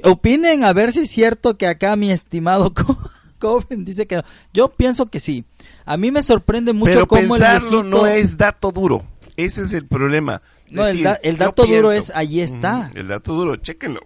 [0.04, 2.98] Opinen a ver si es cierto que acá mi estimado Co-
[3.44, 4.24] Coven dice que no.
[4.54, 5.44] Yo pienso que sí.
[5.86, 7.84] A mí me sorprende mucho Pero cómo el pensarlo viejito...
[7.84, 9.04] no es dato duro.
[9.36, 10.42] Ese es el problema.
[10.70, 12.12] No, el Decir, da- el dato duro pienso.
[12.12, 12.88] es, allí está.
[12.92, 14.02] Ujú, El dato duro, chéquenlo.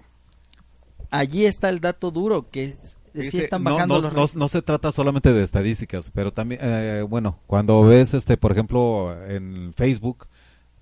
[1.09, 2.75] Allí está el dato duro, que
[3.13, 4.33] sí están no, bajando no, los...
[4.35, 8.51] no- no se trata solamente de estadísticas, pero también, eh, bueno, cuando ves, este, por
[8.51, 10.27] ejemplo, en Facebook,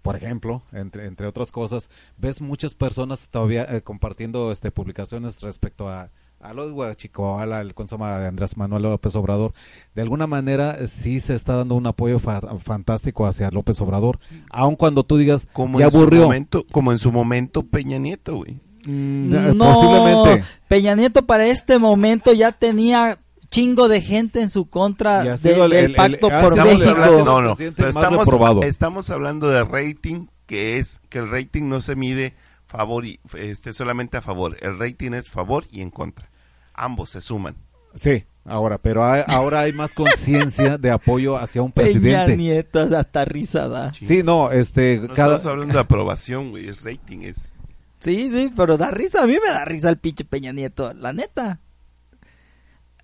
[0.02, 5.90] por ejemplo, entre, entre otras cosas, ves muchas personas todavía eh, compartiendo este, publicaciones respecto
[5.90, 9.54] a, a los Huachicoala, el consoma de Andrés Manuel López Obrador.
[9.96, 14.20] De alguna manera, sí se está dando un apoyo fa- fantástico hacia López Obrador,
[14.52, 16.24] aun cuando tú digas, Como ya en su aburrió.
[16.24, 18.60] momento, como en su momento Peña Nieto, güey.
[18.86, 20.44] Mm, No, posiblemente.
[20.68, 23.18] Peña Nieto para este momento ya tenía
[23.50, 26.90] chingo de gente en su contra de- el- del el- el- pacto ha por México.
[26.90, 28.28] hablando, no, no, pero estamos,
[28.64, 32.34] estamos hablando de rating que es que el rating no se mide
[32.68, 36.30] favor y este solamente a favor, el rating es favor y en contra.
[36.74, 37.56] Ambos se suman.
[37.94, 42.38] Sí, ahora, pero hay- ahora hay más conciencia de apoyo hacia un Peña presidente.
[42.38, 43.94] Nieto hasta risa da.
[43.94, 47.54] Sí, no, este, No cada, estamos hablando de aprobación, güey, es rating, es
[48.00, 49.24] Sí, sí, pero da risa.
[49.24, 51.62] A mí me da risa el pinche Peña Nieto, la neta.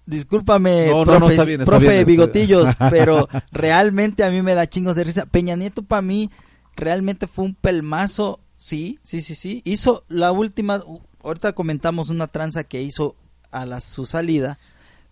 [0.05, 4.41] Discúlpame, No, no, profe, no, está bien, está profe bien, Bigotillos, pero realmente a mí
[4.41, 5.25] me da chingos de risa.
[5.25, 6.29] Peña Nieto para mí
[6.75, 9.61] realmente fue un pelmazo, sí, sí, sí, sí.
[9.65, 10.83] Hizo la última,
[11.23, 13.15] ahorita comentamos una tranza que hizo
[13.49, 14.59] a la, su salida,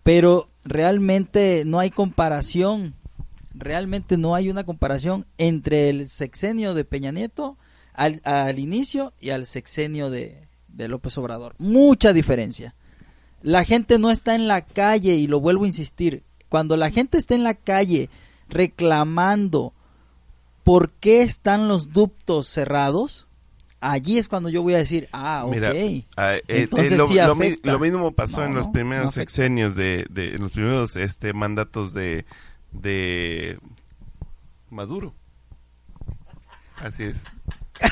[0.04, 2.94] pero realmente no hay comparación,
[3.52, 7.58] realmente no hay una comparación entre el sexenio de Peña Nieto
[7.92, 11.56] al, inicio y al sexenio de, de López Obrador.
[11.58, 12.76] Mucha diferencia.
[13.42, 16.22] La gente no está en la calle y lo vuelvo a insistir.
[16.48, 18.10] Cuando la gente está en la calle
[18.48, 19.72] reclamando
[20.62, 23.26] por qué están los ductos cerrados,
[23.80, 25.52] allí es cuando yo voy a decir, ah, ok.
[25.52, 25.70] Mira,
[26.16, 27.72] ah, eh, eh, Entonces lo, sí lo mi- afecta.
[27.72, 30.96] lo mismo pasó No, en los no, primeros no sexenios de, de en los primeros
[30.96, 32.24] este mandatos de
[32.72, 33.58] de
[34.70, 35.14] Maduro.
[36.76, 37.24] Así es.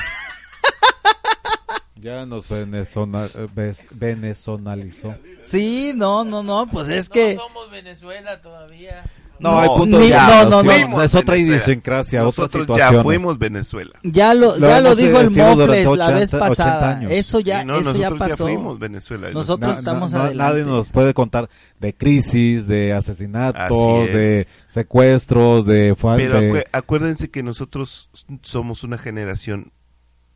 [1.95, 5.15] ya nos venezona- eh, venezonalizó.
[5.41, 7.35] Sí, no, no, no, pues es que...
[7.35, 9.03] somos Venezuela todavía.
[9.39, 11.01] No, No, hay puntos ni- de no, no, no.
[11.01, 11.61] Es otra Venezuela.
[11.63, 13.03] idiosincrasia, Nosotros ya situaciones.
[13.03, 13.91] fuimos Venezuela.
[14.03, 17.03] Ya lo, Lo ya lo dijo el sido durante Mofles la vez 80 pasada.
[17.09, 18.43] Eso ya, Sí, no, eso ya nosotros pasó.
[18.43, 19.29] fuimos Venezuela.
[19.31, 20.35] Nosotros estamos adelante.
[20.53, 21.49] Nadie nos puede contar
[21.79, 26.39] de crisis, de asesinatos, de secuestros, de Pero falta.
[26.41, 28.09] acue- acuérdense que nosotros
[28.41, 29.71] somos una generación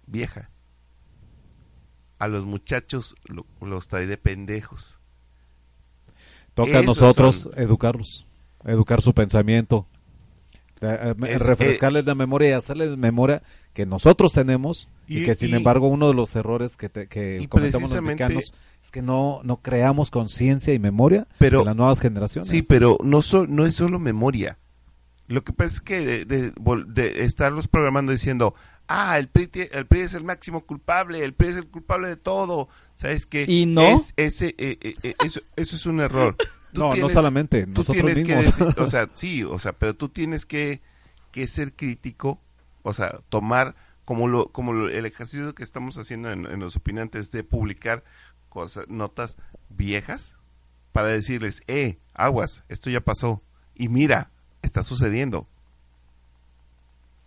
[0.08, 0.50] vieja.
[2.20, 5.00] A los muchachos lo- los trae de pendejos.
[6.54, 8.28] Toca a Esos nosotros son- educarlos,
[8.66, 9.88] educar su pensamiento,
[10.82, 13.42] eh, eh, Es- refrescarles la memoria y hacerles memoria
[13.74, 17.08] que nosotros tenemos y, Y- que sin y- embargo uno de los errores que, te-
[17.08, 21.76] que cometemos los mexicanos es que no, no creamos conciencia y memoria Pero- de las
[21.76, 22.50] nuevas generaciones.
[22.50, 24.58] Sí, pero no, so- no es solo memoria.
[25.28, 28.54] Lo que pasa es que de, de- vol- de estarlos programando diciendo,
[28.90, 32.18] ah, el PRI, el PRI es el máximo culpable, el PRI es el culpable de
[32.18, 32.68] todo.
[32.96, 33.46] ¿Sabes qué?
[33.48, 33.84] ¿Y no?
[33.84, 36.36] Es, ese, eh, eh, eh, eso, eso es un error.
[36.74, 38.58] Tú no, no solamente, tú nosotros tienes que mismos.
[38.60, 40.82] decir- o sea, sí, o sea, pero tú tienes que,
[41.32, 42.40] que ser crítico,
[42.82, 46.76] o sea, tomar como lo, como lo- el ejercicio que estamos haciendo en, en los
[46.76, 48.04] opinantes de publicar
[48.50, 49.38] cosas, notas
[49.70, 50.36] viejas
[50.92, 53.42] para decirles, eh, aguas, esto ya pasó
[53.76, 54.30] y mira,
[54.62, 55.48] está sucediendo.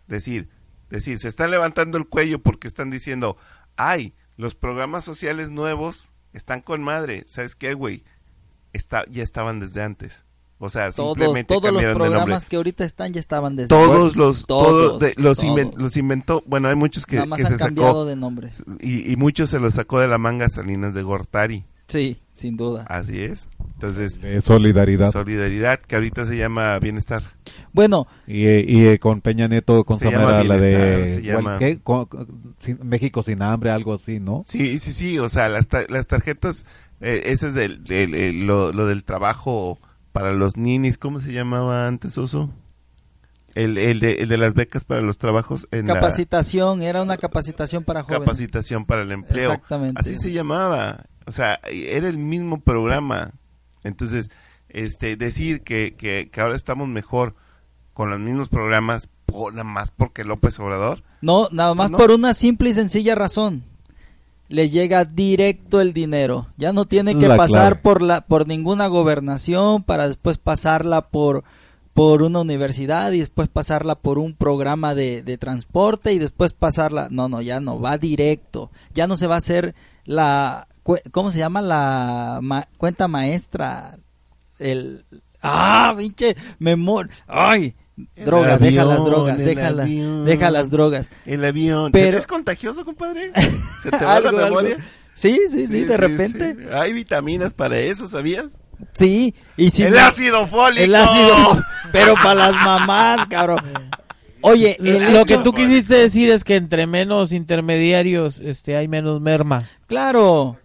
[0.07, 0.49] Decir,
[0.91, 3.37] decir, se están levantando el cuello porque están diciendo,
[3.77, 8.05] ay, los programas sociales nuevos están con madre, ¿sabes qué, güey?
[8.77, 10.25] Está, ya estaban desde antes.
[10.59, 12.17] O sea, Todos, simplemente todos los cambiaron de nombre.
[12.19, 15.51] programas que ahorita están ya estaban desde Todos los, Todos, todos, de- los, todos.
[15.55, 18.17] inven- los inventó, bueno, hay muchos que, Nada más que han se cambiado sacó, de
[18.17, 18.65] nombres.
[18.81, 22.87] y, y muchos se los sacó de la manga Salinas de Gortari, Sí, sin duda.
[22.89, 23.49] así es.
[23.75, 25.13] Entonces, de solidaridad.
[25.13, 27.23] solidaridad, que ahorita se llama bienestar.
[27.75, 31.59] Bueno, Y, eh, y eh, con Peña Nieto, con Se Samara, llama la de llama-
[31.59, 31.79] ¿qué?
[31.83, 34.43] Con- con- sin- México sin hambre, algo así, ¿no?
[34.47, 36.65] Sí, sí, sí, o sea, las, ta- las tarjetas
[37.01, 39.79] Eh, ese es del- del- el- lo, lo del trabajo
[40.13, 42.51] para los ninis, ¿cómo se llamaba antes, Oso?
[43.55, 47.17] El, el, de, el de las becas para los trabajos en la Capacitación, era una
[47.17, 48.25] capacitación para jóvenes.
[48.25, 49.51] capacitación para el empleo.
[49.53, 49.99] Exactamente.
[50.01, 51.07] Así se llamaba.
[51.27, 53.33] O sea, era el mismo programa.
[53.83, 54.31] Entonces,
[54.69, 57.35] este, decir que, que, que ahora estamos mejor
[57.95, 61.97] con los mismos programas, por, nada más porque López Obrador, No, nada más No.
[61.97, 63.65] por una simple y sencilla razón.
[64.49, 66.47] Le llega directo el dinero.
[66.57, 67.77] Ya no tiene Esa que pasar clave.
[67.83, 71.43] por la por ninguna gobernación para después pasarla por
[71.95, 77.09] por una universidad y después pasarla por un programa de, de transporte y después pasarla.
[77.11, 78.71] No, no, ya no, va directo.
[78.95, 80.69] Ya no se va a hacer la.
[81.11, 81.63] ¿Cómo se llama?
[81.63, 83.99] La ma- cuenta maestra.
[84.59, 85.05] El.
[85.43, 86.37] ¡Ah, pinche!
[86.59, 87.09] Memor.
[87.27, 87.75] ¡Ay!
[88.17, 90.25] Drogas, deja las drogas, el deja, la- avión.
[90.25, 91.11] deja las drogas.
[91.25, 91.93] el avión.
[91.93, 93.31] Pero- ¿Es contagioso, compadre?
[93.83, 94.57] ¿Se te va Algo, la algo.
[94.63, 94.77] memoria?
[95.15, 96.55] Sí, sí, sí, de repente.
[96.59, 96.67] sí.
[96.73, 98.59] Hay vitaminas para eso, ¿sabías?
[98.93, 100.85] Sí, y si el no- ácido fólico.
[100.85, 103.61] el ácido, pero para las mamás, cabrón.
[104.43, 109.23] Oye, el Lo que tú quisiste decir es que entre menos intermediarios este hay menos
[109.23, 109.65] merma.
[109.87, 110.59] Claro,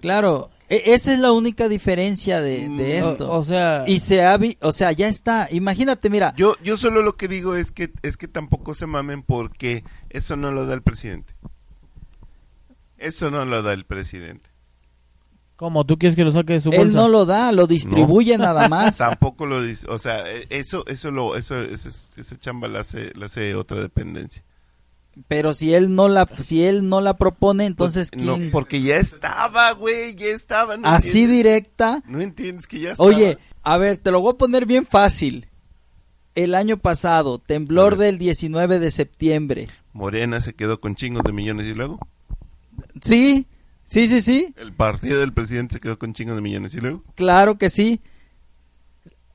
[0.00, 0.50] claro.
[0.68, 3.32] E- esa es la única diferencia de, de O- esto.
[3.32, 5.48] O, sea, y se ha vi- o sea, ya está.
[5.50, 9.22] Imagínate, mira, Yo, yo solo lo que digo es que, es que tampoco se mamen
[9.22, 11.34] porque eso no lo da el presidente.
[12.98, 14.50] Eso no lo da el presidente.
[15.56, 16.98] como tú quieres que lo saque de su él bolsa.
[16.98, 18.98] no lo da, lo distribuye nada más.
[18.98, 23.12] Tampoco lo dice, o sea, e- eso, eso lo, eso, ese, ese chamba la hace,
[23.14, 24.42] la hace otra dependencia.
[25.28, 28.50] Pero si él no la, si él no la propone, entonces Pues, no, quién.
[28.50, 30.76] porque ya estaba, güey, ya estaba.
[30.76, 31.36] ¿no Así entiendes?
[31.36, 32.02] directa.
[32.06, 33.08] No entiendes que ya estaba.
[33.08, 35.48] Oye, a ver, te lo voy a poner bien fácil.
[36.34, 39.68] El año pasado, temblor del 19 de septiembre.
[39.94, 41.98] Morena se quedó con chingos de millones y luego
[43.00, 43.46] Sí,
[43.86, 44.52] sí, sí, sí.
[44.58, 48.02] el partido del presidente se quedó con chingos de millones y luego Claro que sí.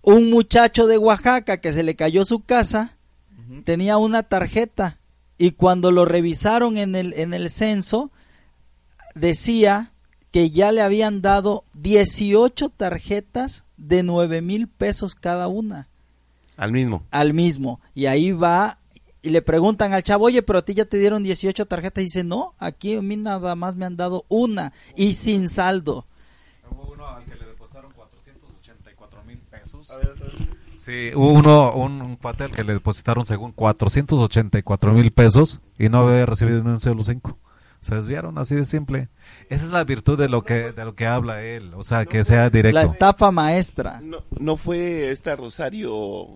[0.04, 2.96] Un muchacho de Oaxaca que se le cayó su casa
[3.66, 5.00] tenía una tarjeta
[5.42, 8.12] y cuando lo revisaron en el, en el censo
[9.16, 9.92] decía
[10.30, 15.88] que ya le habían dado 18 tarjetas de 9 mil pesos cada una
[16.58, 17.04] al mismo.
[17.10, 17.82] al mismo.
[17.96, 18.78] Y ahí va
[19.24, 22.04] y le preguntan al chavo, oye, pero a ti ya te dieron 18 tarjetas.
[22.04, 26.06] Y dice, no, aquí a mí nada más me han dado una y sin saldo.
[26.70, 29.90] Hubo uno al que le depositaron 484 mil pesos.
[30.84, 35.90] Sí, hubo uno, un, un cuate al que le depositaron según 484 mil pesos y
[35.90, 37.38] no había recibido ni un solo cinco.
[37.82, 39.10] Se desviaron así de simple.
[39.50, 42.24] Esa es la virtud de lo que de lo que habla él, o sea, que
[42.24, 42.80] sea La directo.
[42.80, 44.00] estafa maestra.
[44.02, 46.30] No, no fue esta Rosario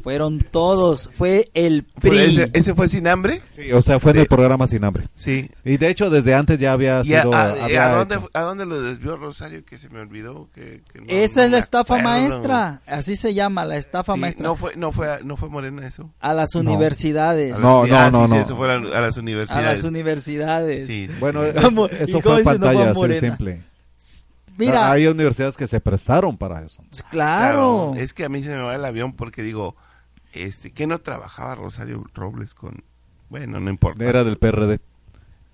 [0.00, 2.18] Fueron todos, fue el ¿Fue PRI.
[2.18, 3.42] ese, ese fue sin hambre?
[3.54, 5.08] Sí, o sea, fue en el programa Sin Hambre.
[5.14, 5.50] Sí.
[5.64, 8.64] Y de hecho desde antes ya había ¿Y a, sido a- había a dónde, a
[8.66, 10.48] lo desvió Rosario que se me olvidó?
[10.54, 12.08] Que, que no- Esa no es la estafa acuerdo.
[12.20, 14.44] maestra, así se llama, la estafa Sí, maestra.
[14.46, 16.10] no fue no fue a- no fue Morena eso.
[16.20, 16.60] A las No.
[16.60, 17.58] A universidades.
[17.60, 18.40] No, no, ah, no, sí, sí, no.
[18.42, 19.64] eso fue a, a las a universidades.
[19.66, 20.86] las universidades.
[20.86, 21.48] Sí, sí, Bueno, sí.
[21.56, 21.86] es- ¿Cómo?
[21.86, 23.62] ¿Y eso cómo fue en dice no fue pantalla, así simple.
[24.56, 26.82] Mira, Hay universidades que se prestaron para eso.
[27.10, 27.94] claro.
[27.96, 29.76] Es que a mí se me va el avión porque digo,
[30.32, 32.82] este, que no trabajaba Rosario Robles con,
[33.30, 34.04] bueno, no importa.
[34.04, 34.80] Era del PRD,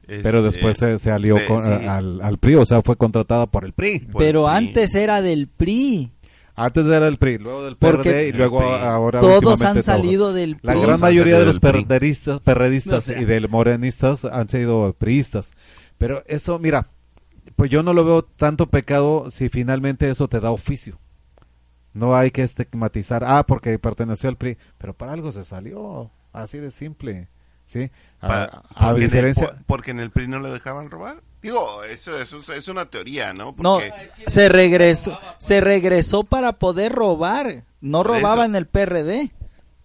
[0.06, 2.96] pero Este, después se, se alió eh, con- sí, al, al PRI, o sea, fue
[2.96, 4.00] contratada por el PRI.
[4.00, 4.66] por Pero el PRI.
[4.68, 6.10] antes era del PRI.
[6.56, 8.68] Antes era el PRI, luego del Porque PRD y luego PRI.
[8.70, 10.82] ahora Todos han salido del La PRI.
[10.82, 11.84] gran han mayoría de los PRI.
[11.84, 13.20] perredistas, perredistas No sé.
[13.20, 15.52] y del morenistas han sido priistas.
[15.98, 16.86] Pero eso, mira,
[17.56, 20.98] pues yo no lo veo tanto pecado si finalmente eso te da oficio.
[21.94, 26.58] No hay que estigmatizar, ah, porque perteneció al PRI, pero para algo se salió, así
[26.58, 27.28] de simple,
[27.64, 27.90] ¿sí?
[28.20, 29.44] A, Pa- a porque, diferencia...
[29.44, 31.22] en el, po- porque en el PRI no lo dejaban robar.
[31.40, 33.54] Digo, eso, eso es- es una teoría, ¿no?
[33.58, 33.92] No, Porque
[34.26, 37.64] se regresó, se regresó para poder robar.
[37.80, 38.44] No Por robaba eso.
[38.46, 39.30] en el PRD.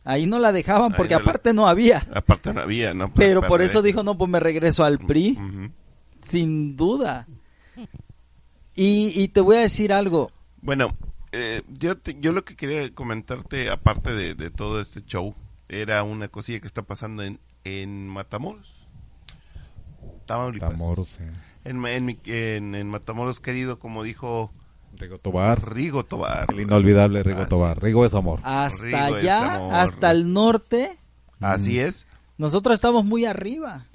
[0.06, 2.02] Ahí no la dejaban porque no la- aparte no había.
[2.16, 3.14] aparte no había, ¿no?
[3.14, 5.38] Pero por eso dijo, no, pues me regreso al PRI,
[6.22, 7.28] sin duda.
[8.76, 10.30] Y, y te voy a decir algo.
[10.62, 10.96] Bueno,
[11.32, 15.36] eh, yo, te- yo lo que quería comentarte, aparte de, de todo este show,
[15.68, 18.76] era una cosilla que está pasando en, en Matamoros.
[20.26, 20.70] Tamaulipas.
[20.72, 21.24] Matamoros, sí.
[21.66, 24.52] En, en, en- en Matamoros, querido, como dijo
[24.98, 26.48] Rigo Tobar, Rigo Tobar.
[26.52, 27.78] el inolvidable Rigo Así Tobar.
[27.78, 27.84] es.
[27.84, 28.40] Rigo es amor.
[28.44, 29.74] Hasta Rigo allá, amor.
[29.76, 30.98] hasta el norte,
[31.40, 32.08] Así es.
[32.38, 33.86] nosotros estamos muy arriba.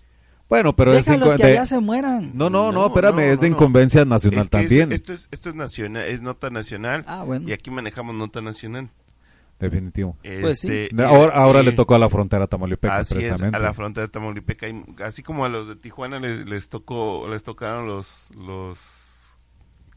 [0.55, 2.31] Bueno, pero es Déjalos que de- allá se mueran.
[2.35, 4.93] No, no, no, No, espérame, no, es de incumbencia nacional Es que eso- también.
[4.93, 7.05] esto, es, esto es nacional, es nota nacional.
[7.09, 7.49] Ah, bueno.
[7.49, 8.89] Y aquí manejamos nota nacional.
[9.59, 10.17] Definitivo.
[10.41, 10.69] Pues sí.
[10.91, 14.09] Este, Ahora, ahora eh, le tocó a la frontera Tamaulipeca, Así es, a la frontera
[14.09, 14.69] Tamaulipeca.
[14.69, 19.37] y así como a los de Tijuana les, les tocó, les tocaron los, los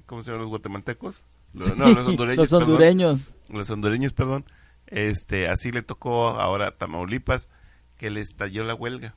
[0.05, 1.25] ¿cómo se llaman los guatemaltecos?
[1.53, 2.37] Lo- Sí, no, los hondureños.
[2.37, 2.63] los perdón.
[2.63, 3.33] hondureños.
[3.49, 4.45] Los hondureños, perdón.
[4.87, 7.49] Este, así le tocó ahora a Tamaulipas
[7.97, 9.15] que le estalló la huelga.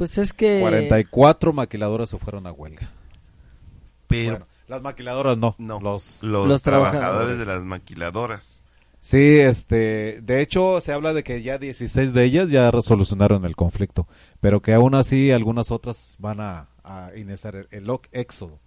[0.00, 0.60] Pues es que...
[0.60, 2.90] 44 maquiladoras se fueron a huelga.
[4.06, 5.54] Pero Bueno, las maquiladoras no.
[5.58, 7.38] no, Los, los, Los trabajadores trabajadores.
[7.38, 8.62] de las maquiladoras.
[9.02, 13.56] Sí, este, de hecho se habla de que ya 16 de ellas ya resolucionaron el
[13.56, 14.06] conflicto,
[14.40, 18.58] pero que aún así algunas otras van a, a iniciar el, el lock- éxodo.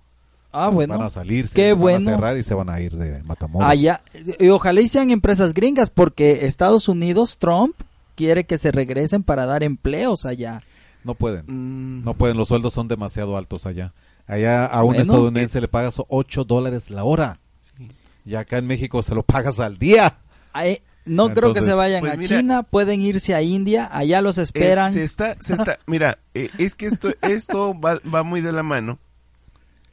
[0.51, 0.95] Ah, bueno.
[0.99, 2.11] van a salir, qué se van bueno.
[2.11, 3.67] a cerrar y se van a ir de Matamoros.
[3.67, 4.03] Allá,
[4.39, 7.73] y ojalá y sean empresas gringas, porque Estados Unidos, Trump,
[8.13, 10.61] quiere que se regresen para dar empleos allá.
[11.03, 13.93] No pueden, Mm, no pueden, los sueldos son demasiado altos allá.
[14.27, 15.01] Allá a un Bueno.
[15.01, 17.39] estadounidense le pagas 8 dólares la hora
[17.77, 17.87] sí.
[18.25, 20.17] y acá en México se lo pagas al día.
[20.53, 24.21] Ay, no creo que se vayan pues a mira- China, pueden irse a India, allá
[24.21, 24.91] los esperan.
[24.91, 28.53] Eh, se está, se está, mira, eh, es que esto, esto va, va muy de
[28.53, 28.97] la mano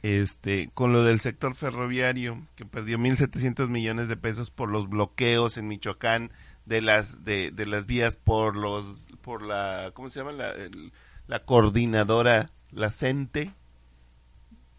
[0.03, 5.57] este, con lo del sector ferroviario, que perdió 1.700 millones de pesos por los bloqueos
[5.57, 6.31] en Michoacán
[6.65, 8.85] de las, de, de las vías por los,
[9.21, 10.31] por la, ¿cómo se llama?
[10.31, 10.91] La, el-
[11.27, 13.51] la coordinadora, la CENTE,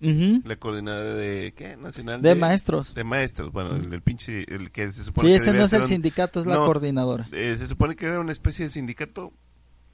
[0.00, 1.76] la coordinadora de, ¿qué?
[1.76, 2.92] Nacional De maestros.
[2.94, 5.72] De maestros, bueno, el, el pinche, el que se supone Sí, que ese no es
[5.72, 7.28] el un- sindicato, es la coordinadora.
[7.32, 9.32] eh, se supone que era una especie de sindicato.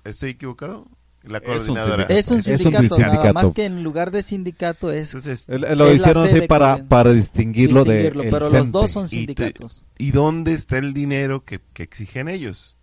[0.05, 0.87] ¿Estoy equivocado?
[1.25, 2.07] La Es un coordinadora.
[2.09, 2.13] sindicato.
[2.15, 3.35] Es un Es un sindicato, nada sindicato.
[3.35, 6.85] más que en lugar de sindicato es Entonces, El- el- lo Es hicieron así para,
[6.89, 8.71] para distinguirlo, distinguirlo, de el pero los CENTE.
[8.71, 9.83] dos son Y te- sindicatos.
[9.99, 12.78] ¿y dónde está el dinero que, que exigen ellos?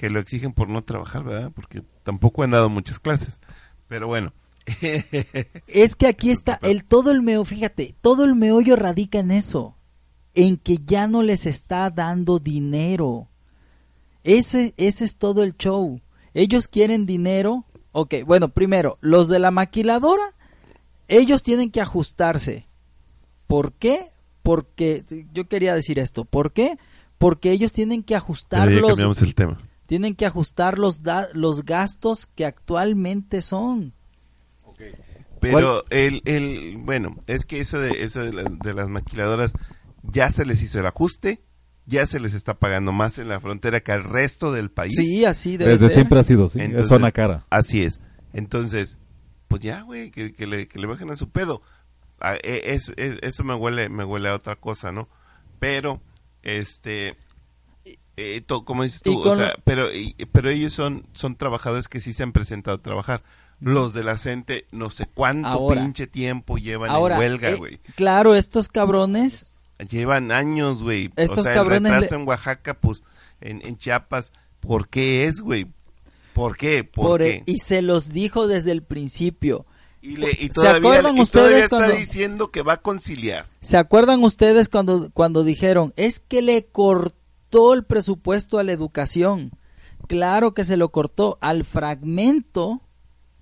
[0.00, 1.52] Que, lo exigen por no trabajar, ¿verdad?
[1.54, 3.40] Porque tampoco han dado muchas clases.
[3.86, 4.32] Pero bueno.
[5.66, 9.76] Es que aquí está el todo el meollo, fíjate, todo el meollo radica en eso,
[10.34, 13.28] en que ya no les está dando dinero.
[14.24, 16.00] Ese, ese es todo el show.
[16.34, 17.64] Ellos quieren dinero.
[17.92, 20.34] Ok, bueno, primero, los de la maquiladora,
[21.08, 22.66] ellos tienen que ajustarse.
[23.46, 24.10] ¿Por qué?
[24.42, 26.78] Porque, yo quería decir esto, ¿por qué?
[27.18, 29.58] Porque ellos tienen que ajustar los, cambiamos el tema.
[29.90, 33.92] Tienen que ajustar los, da- los gastos que actualmente son.
[35.40, 39.52] Pero el, el, bueno, es que eso de, eso de, la- de las maquiladoras
[40.04, 41.42] ya se les hizo el ajuste,
[41.86, 44.94] ya se les está pagando más en la frontera que al resto del país.
[44.94, 45.94] Sí, así debe Desde ser.
[45.96, 47.46] siempre ha sido Entonces, es zona cara.
[47.50, 47.98] Así es.
[48.32, 48.96] Entonces,
[49.48, 51.62] pues ya, güey, que, que le, que le bajen a su pedo.
[52.20, 55.08] Ah, e- es- es- eso me huele, me huele a otra cosa, ¿no?
[55.58, 56.00] Pero,
[56.42, 57.16] este,
[58.36, 62.00] eh, to- como dices tú, o sea, pero, y- pero ellos son, son trabajadores que
[62.00, 63.22] sí se han presentado a trabajar.
[63.60, 67.54] Los de la CENTE, no sé cuánto Ahora- pinche tiempo llevan Ahora, en huelga, eh,
[67.56, 67.78] güey.
[67.96, 69.46] claro, estos cabrones,
[69.90, 71.10] Llevan años, güey.
[71.16, 73.02] Estos o sea, cabrones el retraso le- en Oaxaca, pues,
[73.40, 75.66] en, en Chiapas, ¿por qué es, güey?
[76.34, 76.84] ¿Por qué?
[76.84, 77.42] ¿Por, por- qué?
[77.46, 79.64] y se los dijo desde el principio.
[80.02, 82.80] Y, le, y ¿Se todavía, acuerdan y ustedes todavía está cuando- diciendo que va a
[82.82, 83.46] conciliar.
[83.60, 87.14] ¿Se acuerdan ustedes cuando, cuando dijeron, es que le cortó
[87.74, 89.52] el presupuesto a la educación?
[90.06, 92.80] Claro que se lo cortó al fragmento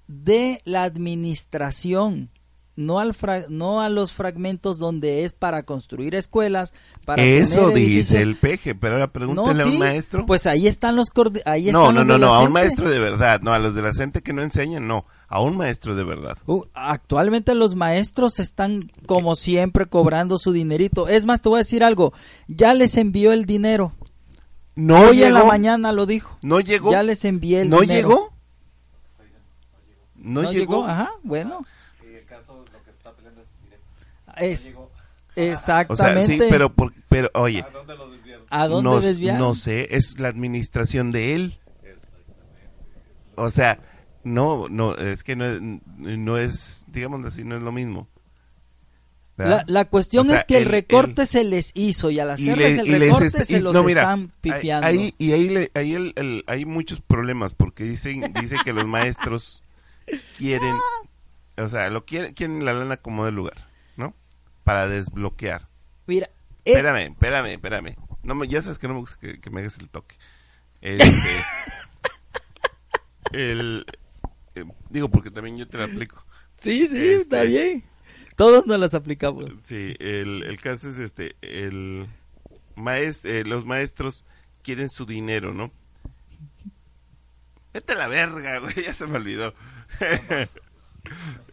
[0.09, 2.30] de la administración,
[2.76, 3.14] no, al
[3.48, 6.72] no a los fragmentos donde es para construir escuelas,
[7.04, 10.26] para Eso dice el peje, pero ahora No, pregúntale a un sí, maestro.
[10.26, 11.09] Pues ahí están los
[11.44, 13.74] ahí no, están no, los no, no, a un maestro de verdad, no, a los
[13.74, 16.38] de la gente que no enseñan, no, a un maestro de verdad.
[16.46, 21.09] Uh, actualmente los maestros están como siempre cobrando su dinerito.
[21.09, 22.12] Es más, te voy a decir algo.
[22.46, 23.92] Ya les envió el dinero.
[24.81, 26.39] No Hoy llegó, en la mañana lo dijo.
[26.41, 28.09] no llegó, Ya les envié el no dinero.
[28.09, 28.33] llegó,
[30.14, 31.66] no, llegó, Ajá, bueno.
[34.37, 34.89] Es, o
[35.35, 36.26] exactamente.
[36.26, 37.64] sea, sí, pero, por- pero, oye,
[38.51, 39.41] ¿A dónde no, desviaron?
[39.41, 41.59] no sé, es la administración de él.
[43.35, 43.81] O sea,
[44.22, 45.61] no, no, es que no, es-
[45.99, 48.07] no es, digamos así, no es lo mismo.
[49.47, 52.32] La, la cuestión O sea, es que el recorte se les hizo y al y
[52.32, 54.86] hacerles le- el y les recorte está- se los no, mira, están pifiando.
[54.86, 58.86] Ahí, y ahí, le- ahí el- el- hay muchos problemas porque dicen, dice que los
[58.86, 59.62] maestros
[60.39, 60.74] quieren,
[61.57, 64.14] o sea, lo quieren, quieren la lana como de lugar, ¿no?
[64.64, 65.68] Para desbloquear.
[66.07, 66.26] Mira,
[66.64, 67.97] eh, Espérame, espérame, espérame.
[68.24, 70.16] No me, ya sabes que no me gusta que, que me hagas el toque.
[70.80, 71.01] Este,
[73.32, 73.84] el,
[74.55, 76.24] eh, digo porque también yo te lo aplico.
[76.57, 77.84] sí, sí, este- está bien.
[78.39, 79.47] Todos nos las aplicamos.
[79.64, 82.07] Sí, el, el caso es este, el
[82.76, 84.24] maes- eh, los maestros
[84.62, 85.72] quieren su dinero, ¿no?
[87.74, 89.55] Vete a la verga, güey, ya se me olvidó.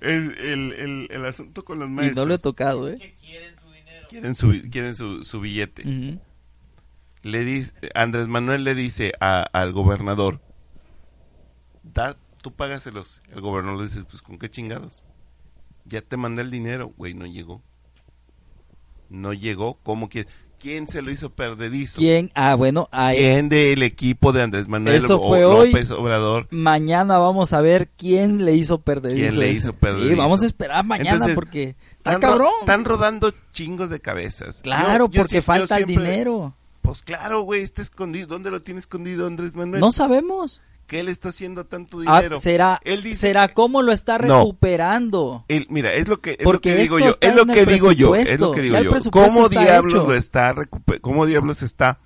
[0.01, 2.17] el, el, el, el asunto con los Y maestros.
[2.17, 3.15] no lo he tocado, ¿eh?
[4.09, 6.19] quieren su, quieren su, su billete.
[7.23, 10.39] Le dice, Andrés Manuel le dice a- al gobernador,
[11.81, 13.23] da, tú págaselos.
[13.31, 15.03] El gobernador le dice, pues con qué chingados.
[15.86, 17.61] Ya te mandé el dinero, güey, no llegó.
[19.09, 20.25] no llegó, ¿cómo que
[20.59, 21.99] quién se lo hizo perdedizo?
[21.99, 22.31] ¿Quién?
[22.33, 23.17] Ah, bueno, ahí.
[23.19, 25.71] ¿Quién del equipo de Andrés Manuel Eso o- fue hoy.
[25.71, 26.47] López Obrador?
[26.49, 30.09] Mañana vamos a ver quién le hizo perder ¿Quién le hizo perdedizo?
[30.09, 32.49] Sí, vamos a esperar mañana Entonces, porque está cabrón.
[32.61, 34.61] Están rodando chingos de cabezas.
[34.63, 36.55] Claro, Yo- yo porque falta el siempre- dinero.
[36.81, 38.27] Pues claro, güey, está escondido.
[38.27, 39.79] ¿Dónde lo tiene escondido Andrés Manuel?
[39.81, 40.61] No sabemos.
[40.88, 42.38] ¿Qué le está haciendo tanto Ah, dinero?
[42.39, 44.38] será Él dice será que- cómo lo está No.
[44.39, 45.45] recuperando.
[45.47, 47.65] Él- mira, es lo que, es Porque lo que digo yo, es lo que el
[47.65, 48.91] digo yo, es lo que digo yo.
[49.11, 50.07] ¿Cómo está diablos hecho.
[50.07, 50.55] lo está
[51.01, 51.99] cómo diablos está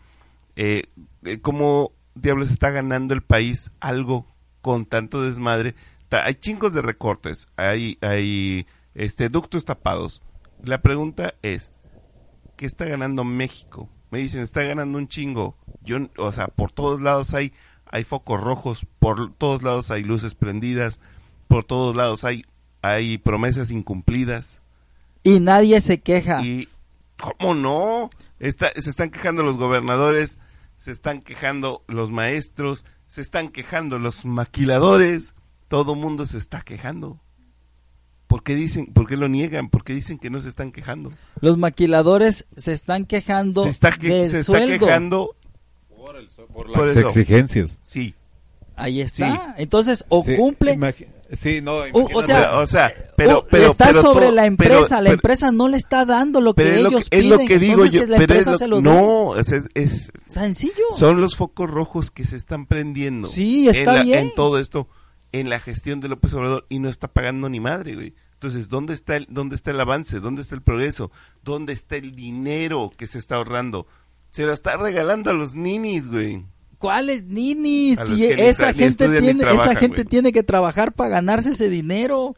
[0.56, 0.84] eh,
[1.26, 4.26] eh, cómo diablos está ganando el país algo
[4.62, 5.76] con tanto desmadre?
[6.12, 8.66] Hay chingos de recortes, hay hay
[8.96, 10.22] este ductos tapados.
[10.64, 11.70] La pregunta es
[12.56, 13.90] ¿qué está ganando México?
[14.12, 15.56] Me dicen, está ganando un chingo.
[15.84, 17.54] Yo, o sea, por todos lados hay
[17.90, 21.00] hay focos rojos, por todos lados hay luces prendidas,
[21.48, 22.46] por todos lados hay
[22.82, 24.62] hay promesas incumplidas.
[25.24, 26.42] Y nadie se queja.
[26.46, 26.70] Y
[27.20, 28.10] ¿cómo no?
[28.40, 30.38] Está, se están quejando los gobernadores,
[30.78, 35.34] se están quejando los maestros, se están quejando los maquiladores,
[35.68, 37.20] todo mundo se está quejando.
[38.28, 39.70] ¿Por qué dicen, por qué lo niegan?
[39.70, 41.12] ¿Por qué dicen que no se están quejando?
[41.42, 44.86] Los maquiladores se están quejando Se está, que- del se está sueldo.
[44.86, 45.36] quejando
[46.54, 47.08] Por Por las eso.
[47.08, 47.80] exigencias.
[47.84, 48.14] Sí.
[48.76, 49.56] Ahí está.
[49.58, 50.78] Entonces, o Sí, cumple
[51.34, 54.96] Sí, no, O- sea, o sea, pero, pero, está pero sobre todo- la pero- empresa,
[54.96, 57.30] la pero- empresa no le está dando lo que es lo ellos es piden.
[57.30, 59.52] lo que digo entonces yo, que la pero es empresa lo- se lo no, es,
[59.76, 60.74] es- Sencillo.
[60.98, 63.28] son los focos rojos que se están prendiendo.
[63.28, 64.20] Sí, está en la- bien.
[64.20, 64.88] En todo esto,
[65.32, 68.16] en la gestión de López Obrador y no está pagando ni madre, güey.
[68.34, 70.20] Entonces, ¿dónde está el, dónde está el avance?
[70.22, 71.12] ¿Dónde está el progreso?
[71.44, 73.86] ¿Dónde está el dinero que se está ahorrando?
[74.32, 76.46] Se lo está regalando a los ninis, güey.
[76.78, 77.98] ¿Cuáles ninis?
[78.00, 80.08] A Si esa gente tiene, esa gente güey.
[80.08, 82.36] tiene que trabajar para ganarse ese dinero.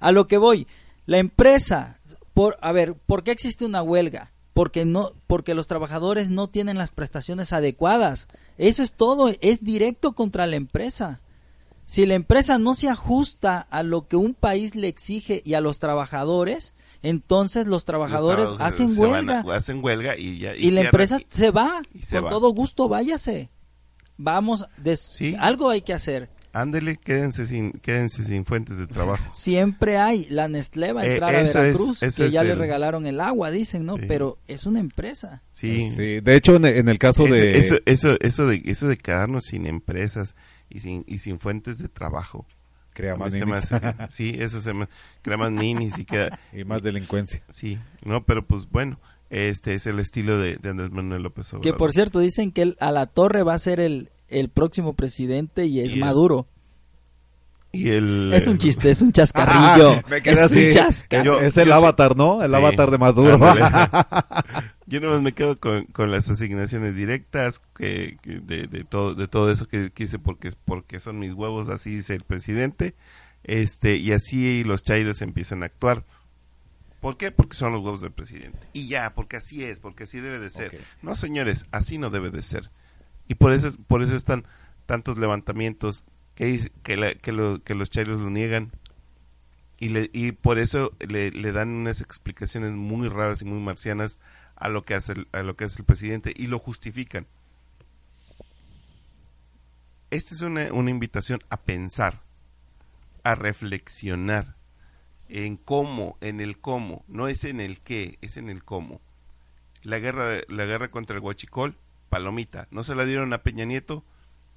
[0.00, 0.66] A lo que voy,
[1.06, 1.98] la empresa,
[2.34, 4.32] por, a ver, ¿por qué existe una huelga?
[4.54, 8.26] Porque no, porque los trabajadores no tienen las prestaciones adecuadas.
[8.58, 11.20] Eso es todo, es directo contra la empresa.
[11.84, 15.60] Si la empresa no se ajusta a lo que un país le exige y a
[15.60, 20.54] los trabajadores, entonces los trabajadores Los hacen huelga a- hacen huelga y ya.
[20.56, 21.82] y, la empresa se va.
[21.94, 22.30] y se Con va.
[22.30, 23.50] todo gusto, váyase.
[24.16, 25.34] Vamos, des- Sí.
[25.38, 26.28] algo hay que hacer.
[26.54, 29.24] Ándele, quédense sin, quédense sin fuentes de trabajo.
[29.34, 30.26] Siempre hay.
[30.28, 32.54] La Nestlé va a Eh, entrar a eso es- Veracruz, eso que es ya le
[32.54, 33.96] regalaron el agua, dicen, ¿no?
[33.96, 34.02] Sí.
[34.06, 35.42] Pero es una empresa.
[35.50, 35.90] Sí.
[35.96, 37.58] Sí, de hecho, en, en el caso Eso, de...
[37.58, 40.36] eso, eso, eso de, eso de quedarnos sin empresas
[40.68, 42.46] y sin, y sin fuentes de trabajo.
[42.94, 43.72] Crea más me ninis.
[43.72, 43.80] hace-
[44.10, 44.86] sí, eso se me
[45.22, 47.42] crea más ninis y queda, y más delincuencia.
[47.48, 48.98] sí, no, pero pues bueno,
[49.30, 51.62] este es el estilo de, de Andrés Manuel López Obrador.
[51.72, 54.92] Que por cierto, dicen que él- a la torre va a ser el, el próximo
[54.92, 56.46] presidente y es Y el- Maduro.
[57.72, 59.92] y el, Es un chiste, es un chascarrillo.
[59.92, 60.66] Ah, me quedé es así.
[60.66, 61.40] un chascarrillo.
[61.40, 62.42] Es el avatar, ¿no?
[62.42, 63.38] El Sí, avatar de Maduro.
[64.92, 69.26] Yo nomás me quedo con, con las asignaciones directas que, que de, de todo de
[69.26, 72.94] todo eso que quise porque porque son mis huevos, así dice el presidente.
[73.42, 76.04] Este, y así los chairos empiezan a actuar.
[77.00, 77.32] ¿Por qué?
[77.32, 78.58] Porque son los huevos del presidente.
[78.74, 80.78] Y ya, porque así es, porque así debe de ser.
[81.00, 82.70] No, señores, así no debe de ser.
[83.28, 84.44] Y por eso es- por eso están
[84.86, 88.72] tantos levantamientos que que, la- que, lo- que los chairos lo niegan
[89.78, 94.18] y, le, y por eso le, le dan unas explicaciones muy raras y muy marcianas
[94.62, 97.26] a lo que hace el, a lo que hace el presidente y lo justifican.
[100.10, 102.22] Esta es una, una invitación a pensar,
[103.24, 104.54] a reflexionar
[105.28, 109.00] en cómo, en el cómo, no es en el qué, es en el cómo.
[109.82, 111.76] La guerra, la guerra contra el huachicol,
[112.08, 114.04] palomita, no se la dieron a Peña Nieto,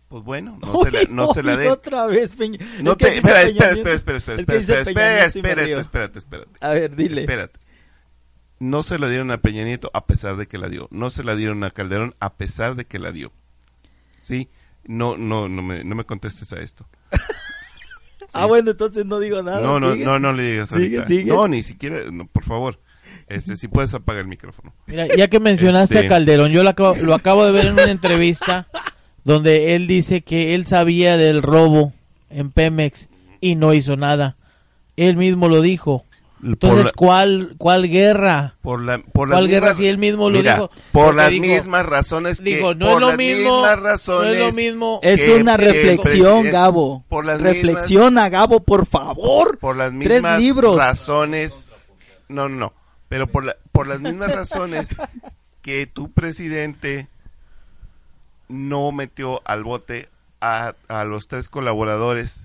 [0.08, 1.72] pues bueno, no se la, no se la Uy, den.
[1.72, 2.60] otra vez, Peña.
[2.84, 6.52] No te, espera, espera, espera, espera, espera, espera, espera, espérate, espérate.
[6.62, 7.22] A ver, dile.
[7.22, 7.65] Espérate.
[8.60, 10.88] No se la dieron a Peña Nieto a pesar de que la dio.
[10.92, 13.32] No se la dieron a Calderón a pesar de que la dio.
[14.18, 14.50] ¿Sí?
[14.86, 16.88] No, no, no me, no me contestes a esto.
[18.34, 19.62] Ah, bueno, entonces no digo nada.
[19.62, 20.04] No, no, sigue.
[20.04, 21.06] no, no le digas Sigue, ahorita.
[21.06, 21.26] sigue.
[21.32, 22.80] No, ni siquiera, no, por favor.
[23.28, 24.74] Este, si puedes apagar el micrófono.
[24.88, 27.74] Mira, ya que mencionaste Este- a Calderón, yo lo acabo, lo acabo de ver en
[27.74, 28.68] una entrevista
[29.24, 31.94] donde él dice que él sabía del robo
[32.30, 33.08] en Pemex
[33.42, 34.36] y no hizo nada.
[34.98, 36.04] Él mismo lo dijo.
[36.44, 38.56] Entonces, la, ¿cuál, ¿cuál guerra?
[38.62, 40.70] por la, por las ¿Cuál guerra mismas- si él mismo lo Mira, dijo?
[40.92, 44.34] Por las dijo- mismas razones que Dijo, no por es lo mismo, mismas no razones
[44.34, 45.00] es lo mismo.
[45.02, 47.04] Es una reflexión, Gabo.
[47.10, 49.58] por las Reflexiona, Gabo, por favor.
[49.58, 50.78] por las Tres mismas libros.
[50.78, 51.70] razones
[52.28, 52.74] no no no
[53.08, 54.90] pero por la- por las mismas razones
[55.62, 57.08] que tu presidente
[58.50, 60.10] no metió al bote
[60.42, 62.42] a, a los tres colaboradores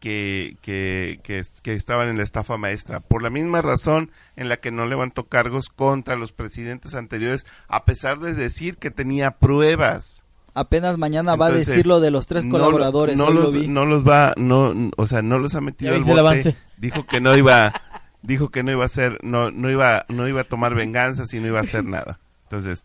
[0.00, 4.56] que, que, que, que estaban en la estafa maestra, por la misma razón en la
[4.56, 10.24] que no levantó cargos contra los presidentes anteriores, a pesar de decir que tenía pruebas.
[10.54, 13.16] Apenas mañana va a decir lo de los tres colaboradores.
[13.16, 16.56] No, los, no los va, no, o sea, no los ha metido al bote.
[16.76, 17.72] Dijo que no iba,
[18.22, 21.40] dijo que no iba a hacer, no, no iba, no iba a tomar venganzas y
[21.40, 22.18] no iba a hacer nada.
[22.44, 22.84] Entonces,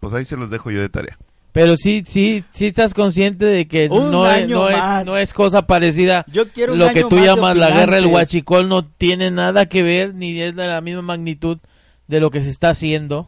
[0.00, 1.18] pues ahí se los dejo yo de tarea.
[1.60, 5.04] Pero sí, sí, sí estás consciente de que Un no, es, año no, es, más.
[5.04, 6.24] no es cosa parecida.
[6.30, 9.82] Yo quiero un Lo que tú llamas la guerra del huachicol no tiene nada que
[9.82, 11.58] ver ni es de la misma magnitud
[12.06, 13.26] de lo que se está haciendo.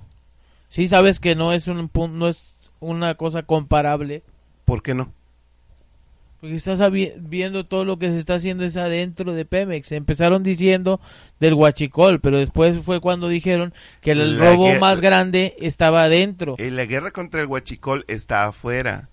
[0.68, 2.40] Sí sabes que no es un pun- no es
[2.78, 4.22] una cosa comparable.
[4.64, 5.12] ¿Por qué no?
[6.40, 9.92] Porque estás viendo todo lo que se está haciendo es adentro de Pemex.
[9.92, 10.98] Empezaron diciendo
[11.38, 16.04] del huachicol, pero después fue cuando dijeron que el La robo guerra- más grande estaba
[16.04, 16.54] adentro.
[16.58, 19.10] Eh, la guerra contra el huachicol está afuera.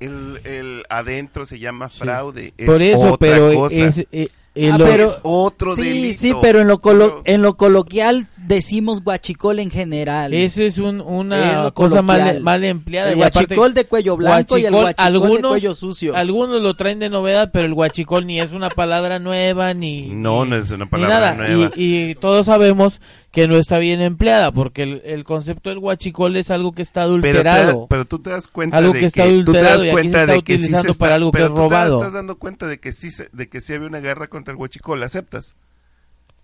[0.00, 2.52] El, el adentro se llama fraude.
[2.58, 3.76] Es Por eso, otra pero cosa.
[3.86, 6.18] es, eh, eh, Ah, lo- pero- es otro sí, delito.
[6.18, 10.32] sí, pero en lo, colo- en lo coloquial decimos guachicol en general.
[10.34, 13.10] Eso es un- Es una lo cosa mal, mal empleada.
[13.12, 16.14] el aparte, guachicol de cuello blanco y el guachicol de algunos- cuello sucio.
[16.14, 20.44] algunos lo traen de novedad, pero el huachicol ni es una palabra nueva ni No,
[20.44, 21.34] ni- no es una palabra nada.
[21.48, 21.70] nueva.
[21.76, 23.00] Y, y todos sabemos
[23.32, 27.02] que no está bien empleada porque el, el concepto del huachicol es algo que está
[27.06, 27.86] pero, te- adulterado.
[27.88, 29.92] pero tú te das cuenta Algo de que está tú te adulterado das y aquí
[29.92, 31.56] cuenta se está de que sí se utilizando está- para algo que pero es tú
[31.56, 31.96] te robado.
[31.98, 34.60] estás dando cuenta de que sí se- de que sí había una guerra contra el
[34.60, 35.56] huachicol, ¿la aceptas?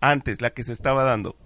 [0.01, 1.36] Antes, la que se estaba dando.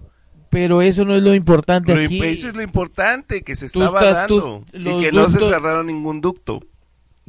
[0.54, 2.20] Pero eso no es lo importante aquí.
[2.20, 4.40] imp- eso es lo importante que se estaba estás- tú-
[4.72, 6.60] dando y que no se cerraron ningún ducto.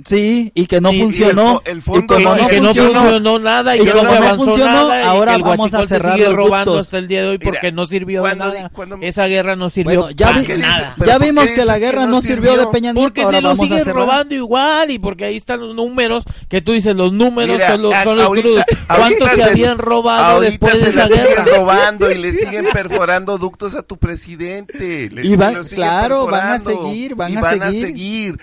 [0.03, 1.61] Sí, y que no Y- y el funcionó.
[1.63, 4.03] el y fondo como no- no, que no funcionó, funcionó nada y, y que como
[4.13, 6.87] no funcionó, nada y ahora que vamos a cerrar los robando ductos.
[6.87, 8.69] hasta el día de hoy porque Mira, no sirvió de nada.
[8.73, 10.95] cuando- Esa guerra no sirvió Bueno, ya, para vi- nada.
[10.97, 12.71] Ya ¿por qué vimos que la que guerra no no sirvió de sirvió?
[12.71, 14.01] Peña Nieto, Porque ahora se lo vamos a siguen cerrar.
[14.03, 17.81] robando igual y porque ahí están los números que tú dices los números Mira, son
[17.83, 18.65] los, a- son los ahorita- crudos.
[18.87, 21.45] ¿Cuántos se se- habían robado después de esa guerra?
[21.45, 25.09] siguen robando y le siguen perforando ductos a tu presidente.
[25.23, 25.37] Y
[25.73, 28.37] claro, van a seguir, van y a van a seguir.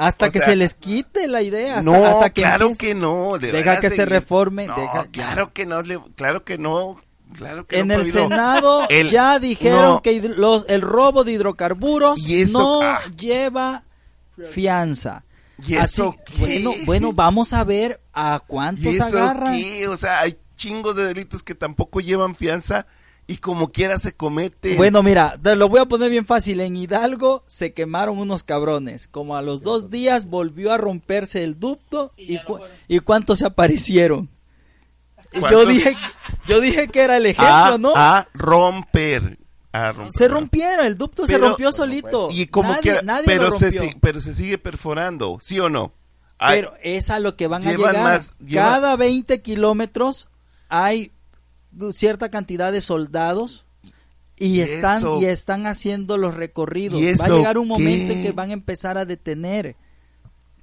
[0.00, 1.78] Hasta O que sea, se les quite la idea.
[1.78, 2.94] Hasta, no, hasta que claro empiece.
[2.94, 3.36] que no.
[3.36, 5.10] le Deja que se reforme, No, deja- ya.
[5.10, 7.00] claro que no, le- claro que no.
[7.36, 8.12] Claro que En no, el Pablo.
[8.28, 10.02] Senado El- ya dijeron no.
[10.02, 13.00] que los, el robo de hidrocarburos Y eso- no ah.
[13.16, 13.84] lleva
[14.50, 15.24] fianza.
[15.66, 16.38] ¿Y eso Así- qué?
[16.38, 19.58] bueno, bueno, vamos a ver a ¿Y cuántos eso agarran.
[19.58, 19.86] qué?
[19.88, 22.86] O sea, hay chingos de delitos que tampoco llevan fianza
[23.32, 24.76] y como quiera se cometen.
[24.76, 26.60] Bueno, mira, te lo voy a poner bien fácil.
[26.60, 29.06] En Hidalgo se quemaron unos cabrones.
[29.08, 32.58] Como a los dos días volvió a romperse el ducto y, cu-
[32.88, 34.28] y cuántos se aparecieron.
[35.50, 35.94] Yo dije,
[36.48, 37.92] yo dije que era el ejemplo, a, ¿no?
[37.94, 39.38] a romper.
[39.72, 40.12] A romper.
[40.12, 42.28] Se rompieron, el ducto se rompió solito.
[42.32, 43.82] Y como nadie, quiera, nadie pero lo se, rompió.
[43.82, 45.92] si- pero se sigue perforando, ¿sí o no?
[46.40, 48.02] Pero es a lo que van a llegar.
[48.02, 50.26] más- Cada 20 kilómetros
[50.68, 51.12] hay
[51.92, 53.64] cierta cantidad de soldados
[54.36, 55.20] y ¿Y están eso?
[55.20, 57.00] y están haciendo los recorridos.
[57.00, 58.18] ¿Y Va a llegar un momento qué?
[58.20, 59.76] en que van a empezar a detener.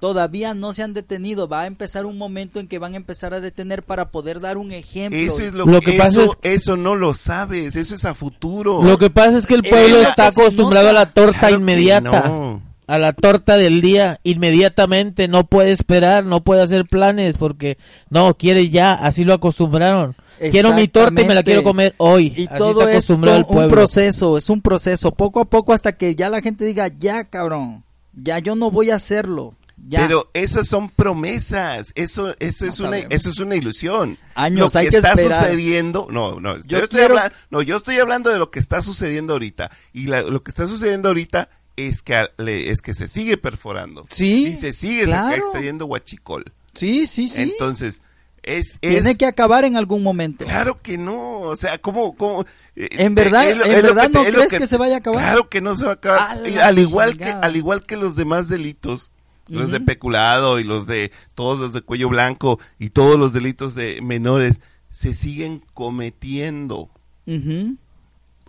[0.00, 3.34] Todavía no se han detenido, va a empezar un momento en que van a empezar
[3.34, 5.18] a detener para poder dar un ejemplo.
[5.18, 8.04] eso es lo, Lo que, que pasa eso, es- eso no lo sabes, eso es
[8.04, 8.80] a futuro.
[8.80, 12.28] Lo que pasa es que el pueblo lo está acostumbrado a la torta Claro inmediata.
[12.28, 12.62] no.
[12.86, 17.76] A la torta del día, inmediatamente, no puede esperar, no puede hacer planes porque
[18.08, 20.14] no, quiere ya, así lo acostumbraron.
[20.50, 22.32] Quiero mi torta y me la quiero comer hoy.
[22.36, 23.20] Y Así todo es un-
[23.68, 27.84] proceso, es un proceso, poco a poco hasta que ya la gente diga, ya cabrón,
[28.14, 29.54] ya yo no voy a hacerlo.
[29.88, 30.06] Ya.
[30.06, 34.18] Pero esas son promesas, eso eso es una eso es una ilusión.
[34.34, 35.44] Años, lo hay que que está esperar.
[35.44, 38.58] sucediendo, no, no, yo, Yo estoy quiero- habla- no, yo estoy hablando de lo que
[38.58, 42.92] está sucediendo ahorita y la- lo que está sucediendo ahorita es que le- es que
[42.94, 44.02] se sigue perforando.
[44.10, 45.36] Sí, y se sigue claro.
[45.36, 46.44] extrayendo huachicol.
[46.74, 47.42] Sí, sí, sí.
[47.42, 48.02] Entonces,
[48.48, 50.44] es, Tiene que acabar en algún momento.
[50.46, 52.16] Claro que no, o sea, ¿cómo?
[52.16, 52.42] cómo
[52.76, 55.22] eh, ¿En eh, verdad- es en verdad que no crees que se vaya a acabar?
[55.22, 56.38] Claro que no se va a acabar.
[56.62, 59.10] al igual que al igual que los demás delitos,
[59.48, 63.74] los de peculado y los de todos los de cuello blanco y todos los delitos
[63.74, 66.90] de menores se siguen cometiendo.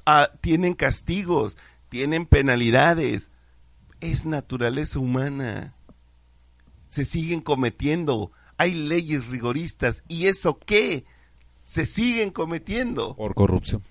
[0.06, 1.58] Ah, tienen castigos,
[1.89, 3.32] tienen penalidades.
[4.00, 5.74] Es naturaleza humana.
[6.88, 8.32] Se siguen cometiendo.
[8.60, 10.03] Hay leyes rigoristas.
[10.07, 11.05] ¿Y eso qué?
[11.66, 13.16] Se siguen cometiendo.
[13.16, 13.82] Por corrupción.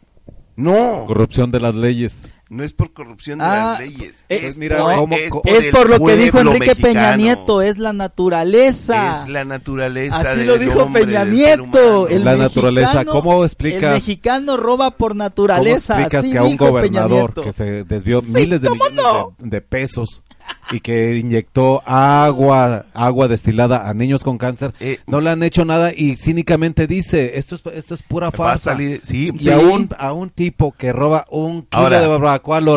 [0.56, 2.34] No, Corrupción de las leyes.
[2.50, 4.24] no es por corrupción de Ah, las leyes.
[4.28, 7.16] eh, es, mira, por, cómo- es por Es el por lo que dijo Enrique Peña.
[7.16, 9.22] Nieto, es la naturaleza.
[9.22, 12.08] Es la naturaleza Así del lo dijo hombre, Peña Nieto.
[12.08, 15.94] El La naturaleza, mexicano- ¿cómo explicas- El mexicano roba por naturaleza.
[15.94, 17.42] ¿Cómo explicas así que a un dijo Peña gobernador Nieto.
[17.42, 19.34] que se desvió Sí, miles de ¿cómo millones no?
[19.38, 20.22] de, de pesos
[20.72, 25.64] y que inyectó agua, agua destilada a niños con cáncer, Eh, no le han hecho
[25.64, 28.72] nada y cínicamente dice, esto es, esto es pura farsa.
[28.72, 29.50] salir, sí, Y sí.
[29.50, 32.76] a, un, a un tipo que roba un kilo Ahora- de barbacoa lo,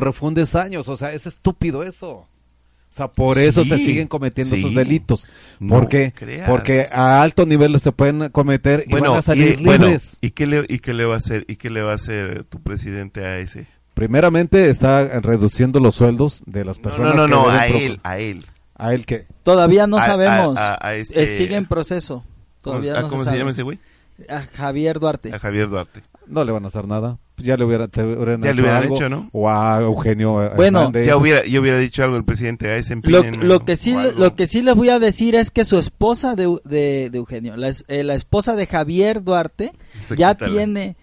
[0.00, 0.88] refundes años.
[0.88, 2.26] O sea, es estúpido eso.
[2.90, 5.28] O sea, por eso se siguen cometiendo esos delitos.
[5.60, 6.10] No ¿Por qué?
[6.12, 6.48] creas.
[6.48, 10.16] Porque a alto nivel se pueden cometer y Bueno, van a salir y, bueno, libres.
[10.22, 12.44] ¿y qué le y qué le va a hacer y qué le va a hacer
[12.44, 13.66] tu presidente a ese?
[13.98, 17.14] Primeramente está reduciendo los sueldos de las No, personas.
[17.16, 18.46] no, no, que no, deben a él, a él.
[18.76, 19.26] A él que...
[19.42, 20.56] Todavía no A- sabemos.
[20.56, 22.22] a- a este- Eh, sigue en proceso.
[22.62, 23.38] Todavía ¿Cómo, no ¿cómo se, sabe.
[23.38, 23.80] llama ese güey?
[24.28, 25.34] A Javier Duarte.
[25.34, 26.02] A Javier Duarte.
[26.28, 27.18] No le van a hacer nada.
[27.38, 28.94] Ya le hubiera, te hubieran Ya le hecho hubieran algo.
[28.96, 29.30] hecho, ¿no?
[29.32, 31.06] O a Eugenio Bueno, Hernández.
[31.06, 34.34] Ya hubiera, yo hubiera dicho algo el presidente a ese Lo, lo que sí lo
[34.36, 37.72] que sí les voy a decir es que su esposa de, de, de Eugenio, la,
[37.88, 39.72] eh, la esposa de Javier Duarte,
[40.06, 40.96] Se ya tiene,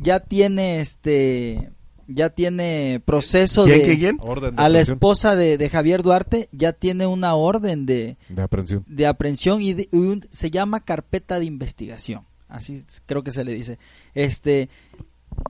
[0.00, 1.70] ya tiene este,
[2.08, 4.16] ya tiene proceso ¿Quién, de quién, quién?
[4.20, 4.96] Orden de a la aprehensión.
[4.96, 8.84] esposa de, de Javier Duarte ya tiene una orden de, De aprehensión.
[8.86, 12.24] de aprehensión y, de- y un- se llama carpeta de investigación.
[12.48, 13.78] Así creo que se le dice.
[14.14, 14.68] Este,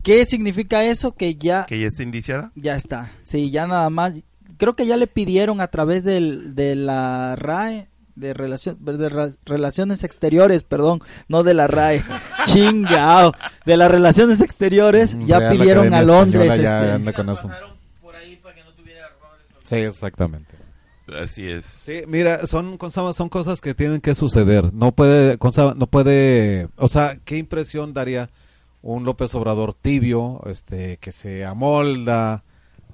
[0.02, 1.14] ¿qué significa eso?
[1.14, 2.52] Que ya Que ya está indiciada.
[2.54, 3.12] ya está.
[3.22, 4.24] Sí, ya nada más.
[4.56, 9.28] Creo que ya le pidieron a través del, de la RAE, de, relación, de ra-
[9.44, 12.02] Relaciones Exteriores, perdón, no de la RAE.
[12.46, 13.32] Chingao.
[13.66, 16.42] De las Relaciones Exteriores, ya Real pidieron Academia a Londres.
[16.44, 17.50] Española ya este, anda con eso.
[18.00, 19.46] por ahí para que no tuviera errores.
[19.64, 20.54] Sí, exactamente.
[21.20, 21.66] Así es.
[21.66, 24.72] Sí, mira, son cosas, son cosas que tienen que suceder.
[24.72, 25.36] No puede,
[25.76, 28.30] no puede, o sea, ¿qué impresión daría
[28.80, 32.42] un López Obrador tibio, este, que se amolda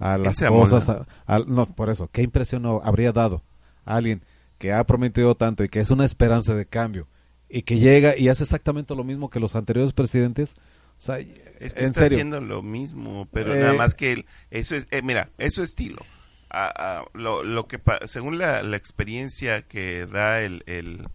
[0.01, 0.89] a las cosas?
[0.89, 1.07] amolda.
[1.27, 3.43] a- a- no, por eso, ¿qué impresión no habría dado
[3.85, 4.23] a alguien
[4.61, 7.09] que ha prometido tanto y que es una esperanza de cambio
[7.49, 10.55] y que llega y hace exactamente lo mismo que los anteriores presidentes?
[10.99, 12.19] O sea, Es que en está serio.
[12.19, 16.05] haciendo lo mismo, pero Eh, nada más que eso es, eh, mira, eso es estilo.
[16.51, 21.09] Ah, ah, lo, lo que según la, la experiencia que da el, el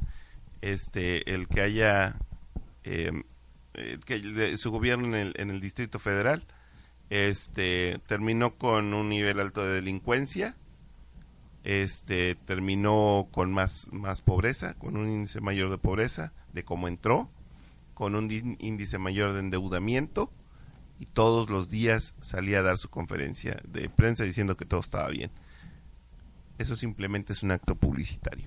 [0.62, 2.16] este el que haya
[2.84, 3.12] eh,
[3.76, 6.46] eh, que de- su gobierno en el, en el Distrito Federal
[7.10, 10.56] este terminó con un nivel alto de delincuencia
[11.66, 17.30] este terminó con más más pobreza con un índice mayor de pobreza de cómo entró
[17.96, 20.32] con un di- índice mayor de endeudamiento
[21.00, 25.10] y todos los días salía a dar su conferencia de prensa diciendo que todo estaba
[25.10, 25.32] bien.
[26.58, 28.46] Eso simplemente es un acto publicitario.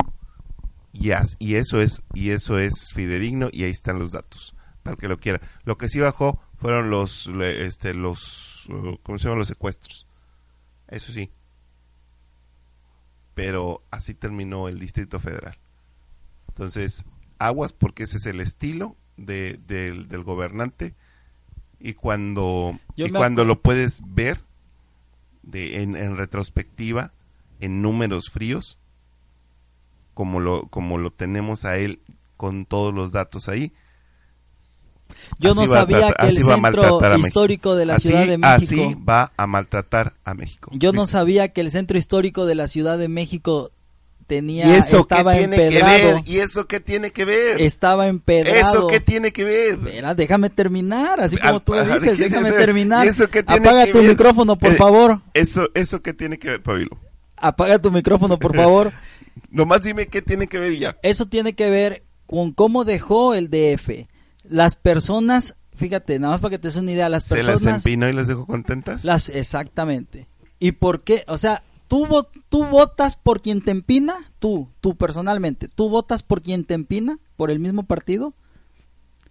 [0.92, 4.94] Y, as- y eso es y eso es fidedigno y ahí están los datos para
[4.94, 5.40] el que lo quiera.
[5.64, 8.66] Lo que sí bajó fueron los este los
[9.02, 10.06] ¿cómo se llaman los secuestros?
[10.88, 11.30] Eso sí.
[13.38, 15.56] Pero así terminó el Distrito Federal.
[16.48, 17.04] Entonces,
[17.38, 20.96] aguas porque ese es el estilo de, del, del gobernante
[21.78, 24.40] y cuando Yo y cuando lo puedes ver
[25.44, 27.12] de, en, en retrospectiva
[27.60, 28.76] en números fríos
[30.14, 32.00] como lo como lo tenemos a él
[32.36, 33.72] con todos los datos ahí
[35.38, 38.82] Yo así no sabía que el centro histórico de la así, Ciudad de México.
[38.82, 41.12] así va a maltratar a México Yo no ¿Viste?
[41.12, 43.70] sabía que el centro histórico de la Ciudad de México
[44.26, 46.14] tenía y eso qué estaba tiene que empedrado.
[46.14, 48.58] ver y eso qué tiene que ver Estaba empedrado.
[48.78, 52.24] eso qué tiene que ver Espera, déjame terminar, así como tú lo ajá, dices, ¿qué
[52.24, 53.06] déjame terminar.
[53.06, 54.08] ¿Y eso qué tiene Apaga que tu ver?
[54.10, 55.20] micrófono, por Eh, favor.
[55.34, 56.90] eso eso qué tiene que ver Pablo
[57.38, 58.92] Apaga tu micrófono, por favor.
[59.50, 63.32] nomás dime qué tiene que ver y ya Eso tiene que ver con cómo dejó
[63.34, 64.06] el DF.
[64.48, 67.84] Las personas, fíjate, nada más para que te des una idea, las se las personas
[67.86, 70.28] empinó y las dejó contentas las exactamente.
[70.58, 71.24] ¿Y por qué?
[71.28, 76.22] O sea, tú vo- tú votas por quien te empina, tú, tú personalmente, tú votas
[76.22, 78.34] por quien te empina por el mismo partido?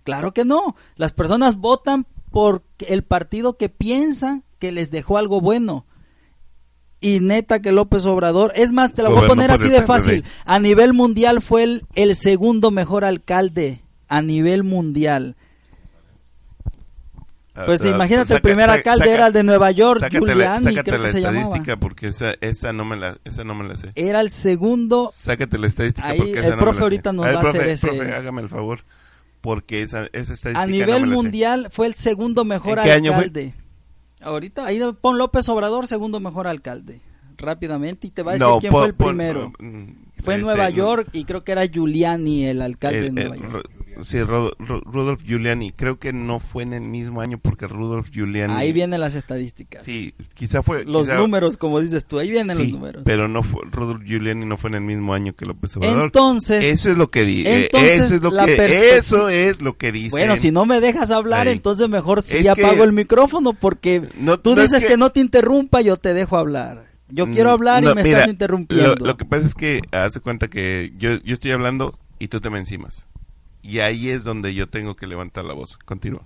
[0.03, 0.75] Claro que no.
[0.95, 5.85] Las personas votan por el partido que piensan que les dejó algo bueno.
[6.99, 10.23] Y neta que López Obrador, es más, te la voy a poner así de fácil.
[10.45, 13.81] A nivel mundial fue el, el segundo mejor alcalde.
[14.07, 15.35] A nivel mundial.
[17.65, 19.99] Pues Ah, ah, imagínate, el saca- primer sa- alcalde saca- era el de Nueva York,
[20.01, 21.41] sácate la, Giuliani, sácate creo la que se llamaba.
[21.41, 25.09] estadística porque esa, esa no me la esa no me la sé Era el segundo
[25.11, 26.83] sácate la estadística Ahí porque esa el no me profe la sé.
[26.83, 28.81] ahorita nos ver, va a profe, hacer ese- profe, hágame el favor
[29.41, 31.13] porque esa, esa estadística a no nivel me la sé.
[31.15, 33.23] mundial fue el segundo mejor ¿En qué año fue?
[33.23, 33.53] alcalde.
[34.21, 37.01] Ahorita ahí pon López Obrador segundo mejor alcalde.
[37.39, 39.51] Rápidamente y te va a decir No, quién pon- fue el primero.
[39.57, 39.87] mm,
[40.23, 43.21] fue en este, Nueva no, York y creo que era Giuliani el alcalde el- de
[43.23, 43.71] el- Nueva York.
[44.03, 48.09] Sí, Ro- Ru- Rudolf Giuliani creo que no fue en el mismo año porque Rudolf
[48.11, 49.83] Giuliani Ahí vienen las estadísticas.
[49.85, 53.03] sí quizá fue los quizá- números, como dices tú, ahí vienen los números.
[53.05, 56.63] pero no fue Rudolf Giuliani no fue en el mismo año que López Obrador Entonces,
[56.65, 59.91] eso es lo que di eh, entonces, eso es lo que eso es lo que
[59.91, 61.53] dice bueno, si no me dejas hablar, Ahí.
[61.53, 64.91] entonces mejor si Es apago que- el micrófono porque No- tú no es dices que-
[64.93, 64.97] que...
[64.97, 66.85] no te interrumpa, yo te dejo hablar.
[67.09, 68.95] Yo quiero Mm, hablar no, y me mira, estás interrumpiendo.
[68.95, 72.41] Lo, lo que pasa es que hace cuenta que yo, yo estoy hablando y tú
[72.41, 73.05] te me encimas.
[73.67, 75.77] Y ahí es donde yo tengo que levantar la voz.
[75.77, 76.21] Continúa.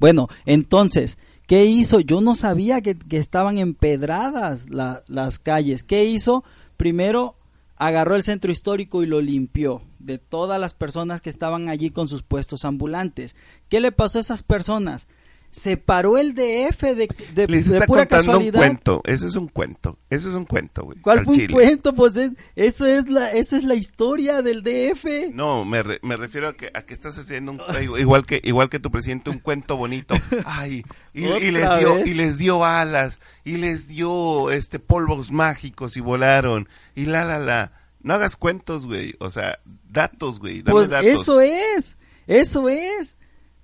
[0.00, 2.00] Bueno, entonces, ¿qué hizo?
[2.00, 5.84] Yo no sabía que, estaban empedradas la- las calles.
[5.84, 6.42] ¿Qué hizo?
[6.76, 7.36] Primero
[7.76, 12.08] agarró el centro histórico y lo limpió de todas las personas que estaban allí con
[12.08, 13.36] sus puestos ambulantes.
[13.68, 15.06] ¿Qué le pasó a esas personas?
[15.54, 18.58] Se paró el DF de, de- Les de está pura contando un casualidad.
[18.58, 19.02] cuento.
[19.04, 19.98] Eso es un cuento.
[20.08, 20.98] Eso es un cuento, güey.
[21.00, 21.52] ¿Cuál fue un chile.
[21.52, 21.94] cuento?
[21.94, 25.30] Pues es- eso es la, esa es la historia del DF.
[25.34, 27.60] No, me, re- me refiero a que, a que estás haciendo un,
[28.00, 30.14] igual que igual que tu presidente un cuento bonito.
[30.46, 32.06] Ay, y, y ¿Otra les dio vez?
[32.08, 37.38] y les dio alas y les dio este polvos mágicos y volaron y la la
[37.38, 37.72] la.
[38.00, 39.14] No hagas cuentos, güey.
[39.20, 39.58] O sea,
[39.90, 40.62] datos, güey.
[40.62, 41.06] Dame Pues datos.
[41.08, 43.16] eso es, eso es.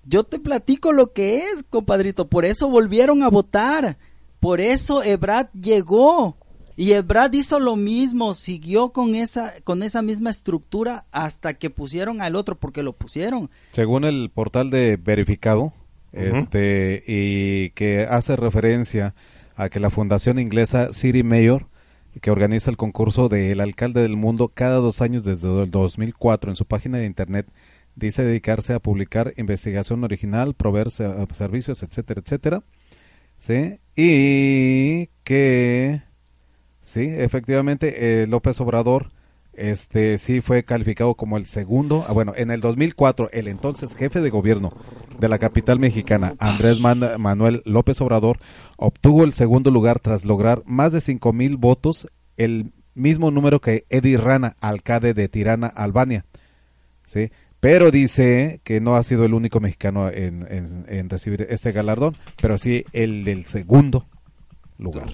[0.09, 2.29] Yo te platico lo que es, compadrito.
[2.29, 3.99] Por eso volvieron a votar.
[4.41, 6.39] Por eso Ebrad llegó.
[6.77, 12.23] Y Ebrad hizo lo mismo, siguió con esa, con esa misma estructura hasta que pusieron
[12.23, 13.51] al otro, porque lo pusieron.
[13.73, 15.73] Según el portal de verificado,
[16.13, 19.15] este y que hace referencia
[19.57, 21.67] a que la fundación inglesa City Mayor
[22.23, 26.57] que organiza el concurso del alcalde del mundo cada dos años desde el 2004 en
[26.57, 27.47] su página de internet
[27.99, 32.63] dice dedicarse a publicar investigación original, proveer se- servicios, etcétera, etcétera.
[33.39, 33.79] ¿Sí?
[33.95, 36.03] Y que
[36.83, 39.09] sí, efectivamente eh, López Obrador
[39.55, 44.21] este sí fue calificado como el segundo, ah, bueno, en el 2004 el entonces jefe
[44.21, 44.73] de gobierno
[45.19, 48.39] de la capital mexicana, Andrés Man- Manuel López Obrador,
[48.77, 53.85] obtuvo el segundo lugar tras lograr más de cinco mil votos, el mismo número que
[53.91, 56.25] Eddie Rana, alcalde de Tirana, Albania.
[57.05, 57.31] ¿sí?
[57.61, 62.17] Pero dice que no ha sido el único mexicano en, en- en recibir este galardón,
[62.41, 64.07] pero sí el del segundo
[64.79, 65.09] lugar.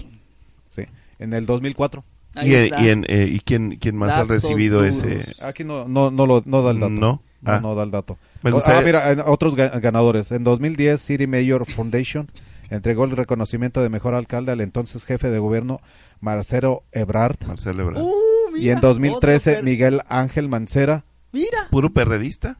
[0.67, 0.83] ¿sí?
[1.17, 2.03] En el 2004.
[2.35, 5.03] Ahí ¿Y, y en- eh, ¿y quién, quién más ha Datos recibido duros.
[5.03, 5.43] ese?
[5.45, 6.89] Aquí no, no, no, lo, no da el dato.
[6.91, 7.21] No.
[7.47, 7.59] Ah.
[7.61, 8.17] no da el dato.
[8.43, 10.31] Me O- gustaría- Ah, mira, en otros ga- ganadores.
[10.31, 12.27] En 2010, City Mayor Foundation
[12.69, 15.79] entregó el reconocimiento de mejor alcalde al entonces jefe de gobierno
[16.19, 17.37] Marcelo Ebrard.
[17.47, 18.01] Marcelo Ebrard.
[18.03, 18.11] Uh,
[18.57, 21.05] y mira, en 2013, otro per- Miguel Ángel Mancera.
[21.35, 22.57] Mira, ¿Puro perredista?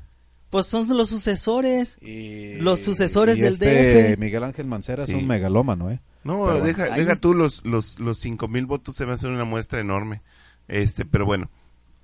[0.50, 1.98] pues son los sucesores.
[2.02, 4.18] Y, Los sucesores y del este DF.
[4.20, 5.14] Miguel Ángel Mancera Sí.
[5.14, 6.00] es un megalómano, ¿eh?
[6.26, 9.12] No, Pero deja, Ahí deja es- tú los, los, los cinco mil votos, se va
[9.14, 10.22] a hacer una muestra enorme.
[10.68, 11.50] Este, pero bueno.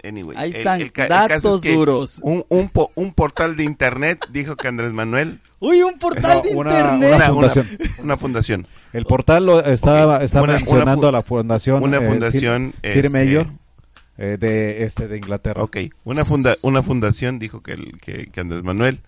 [0.03, 2.19] Anyway, Ahí están, el ca- el caso datos es que duros.
[2.23, 6.55] Un, un, po- un portal de internet dijo que Andrés Manuel, Uy, un portal de
[6.55, 7.13] una- internet.
[7.15, 7.67] una fundación.
[8.03, 10.07] una fundación, El portal lo está
[10.41, 11.83] Una- mencionando a la fundación.
[11.83, 13.57] una eh, fundación, City, City este- Mayor eh,
[14.25, 15.63] de, este, de Inglaterra.
[15.63, 18.99] ok, una, funda, una fundación dijo que, el, que, que Andrés Manuel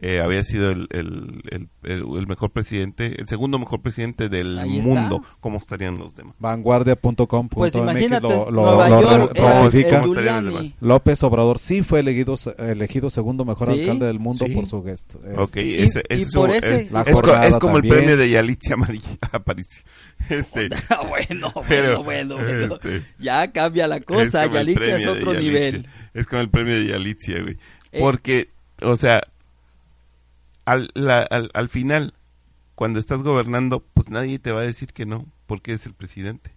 [0.00, 4.54] eh, había sido el, el, el, el- el mejor presidente, el segundo mejor presidente del
[4.66, 5.22] mundo.
[5.40, 6.34] ¿Cómo estarían los demás?
[6.38, 7.48] Vanguardia.com.
[7.48, 9.88] Pues imagínate, lo, lo- Nueva lo York re- era ratifica.
[9.96, 10.68] el ¿Cómo estarían los Giuliani.
[10.70, 10.74] demás?
[10.80, 13.80] López Obrador sí fue elegido, elegido segundo mejor ¿Sí?
[13.80, 14.52] alcalde del mundo Sí.
[14.54, 15.14] por su gest.
[15.36, 17.94] Ok, Y- ese, y por ese- es, La es co- es como también.
[17.94, 18.74] el premio de Yalitza
[19.32, 19.82] Aparicio.
[20.28, 22.74] Este, Ah, bueno, bueno, Pero, bueno, bueno.
[22.74, 25.86] este, Ya cambia la cosa, Yalitza es otro nivel.
[26.14, 27.56] Es como el premio de Yalitza, güey.
[27.92, 28.00] Eh.
[28.00, 28.48] Porque,
[28.82, 29.22] o sea,
[30.70, 32.14] al, la- al, al final,
[32.74, 36.52] cuando estás gobernando, pues nadie te va a decir que no, porque es el presidente.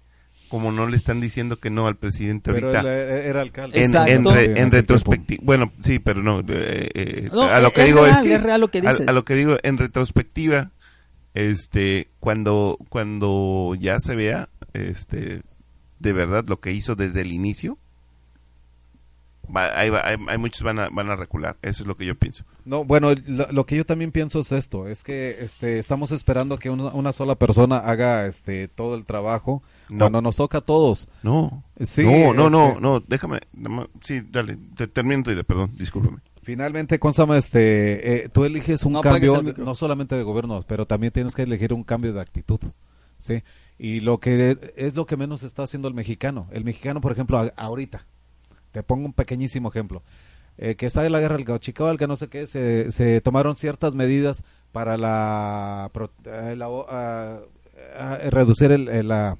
[0.49, 2.83] Como no le están diciendo que no al presidente Pero ahorita.
[2.93, 3.77] eh, era alcalde.
[3.79, 4.11] En, Exacto.
[4.11, 8.03] en, re- retrospectiva, bueno, sí, pero no, eh, eh, No, a lo es que digo
[8.03, 9.09] real, es que es real lo que a-.
[9.09, 10.71] A, lo que digo en retrospectiva,
[11.33, 15.41] este, cuando cuando ya se vea, este,
[15.99, 17.77] de verdad lo que hizo desde el inicio,
[19.55, 19.91] va- hay,
[20.27, 22.43] hay muchos van a van a recular, eso es lo que yo pienso.
[22.65, 26.57] No, bueno, lo, lo que yo también pienso es esto, es que este, estamos esperando
[26.57, 29.99] que una, una sola persona haga este, todo el trabajo No.
[29.99, 31.09] cuando nos toca a todos.
[31.23, 33.39] No, Sí, no, no, no, este- no, déjame,
[34.01, 36.17] sí, dale, te termino tu idea, perdón, discúlpame.
[36.43, 41.13] Finalmente, Consama, este, eh, tú eliges un No cambio, no solamente de gobierno, pero también
[41.13, 42.59] tienes que elegir un cambio de actitud,
[43.17, 43.43] ¿sí?
[43.77, 46.47] Y lo que es lo que menos está haciendo el mexicano.
[46.51, 48.05] El mexicano, por ejemplo, a- ahorita,
[48.71, 50.01] te pongo un pequeñísimo ejemplo,
[50.57, 53.55] eh, que está en la guerra del Gauchical, que no sé qué, se, se tomaron
[53.55, 57.39] ciertas medidas para la, pro- eh, la- ah,
[57.97, 59.37] ah, reducir el, el, la-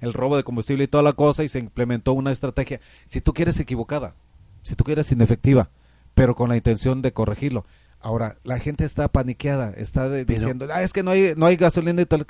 [0.00, 3.32] el robo de combustible y toda la cosa y se implementó una estrategia, si tú
[3.34, 4.14] quieres equivocada,
[4.62, 5.70] si tú quieres inefectiva,
[6.14, 7.64] pero con la intención de corregirlo.
[8.00, 11.56] Ahora, la gente está paniqueada, está de- diciendo, ah, es que no hay, no hay
[11.56, 12.26] gasolina y tal.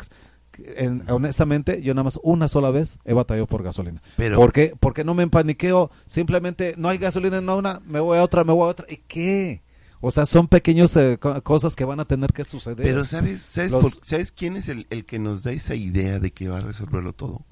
[0.76, 4.02] En- honestamente, yo nada más una sola vez he batallado por gasolina.
[4.16, 4.74] Pero- ¿Por qué?
[4.78, 8.52] Porque no me empaniqueo, simplemente no hay gasolina en una, me voy a otra, me
[8.52, 8.86] voy a otra.
[8.88, 9.62] ¿Y qué?
[10.00, 10.96] O sea, son pequeñas
[11.42, 12.76] cosas que van a tener que suceder.
[12.86, 16.20] Pero ¿sabes, sabes, Los- por- ¿sabes quién es el, el que nos da esa idea
[16.20, 17.44] de que va a resolverlo todo?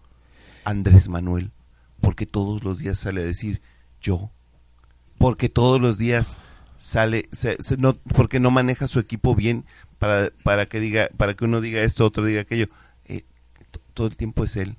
[0.65, 1.51] Andrés Manuel.
[2.01, 3.63] Porque todos los días sale a decir
[4.01, 4.31] yo.
[5.19, 6.37] Porque todos los días
[6.79, 9.65] sale, se- se- no, porque no maneja su equipo bien
[9.99, 12.67] para, para que diga, para que uno diga esto, otro diga aquello.
[13.97, 14.77] Todo el tiempo es él.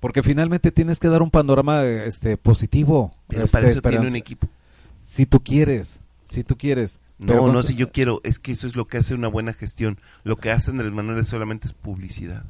[0.00, 3.14] Porque finalmente tienes que dar un panorama este positivo.
[3.28, 4.48] Pero este, para eso tiene un equipo.
[5.04, 6.98] Si tú quieres, si tú quieres.
[7.18, 9.98] No, no, si yo quiero, es que eso es lo que hace una buena gestión.
[10.24, 12.42] Lo que hace Andrés Manuel es solamente es publicidad.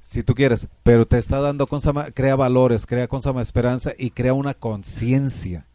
[0.00, 2.12] Si tú quieres, pero te está dando, ¿cómo se llama?
[2.12, 3.42] crea valores, crea ¿cómo se llama?
[3.42, 5.66] esperanza y crea una conciencia.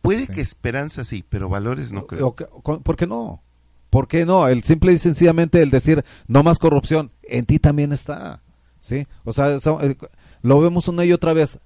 [0.00, 0.32] Puede Sí.
[0.32, 2.36] que esperanza sí, pero valores no creo.
[2.36, 3.42] ¿Por qué no?
[3.90, 4.46] ¿Por qué no?
[4.46, 8.40] El simple y sencillamente el decir no más corrupción, en ti también está.
[8.78, 9.06] ¿Sí?
[9.24, 9.96] O sea, eh,
[10.42, 11.58] lo vemos una y otra vez.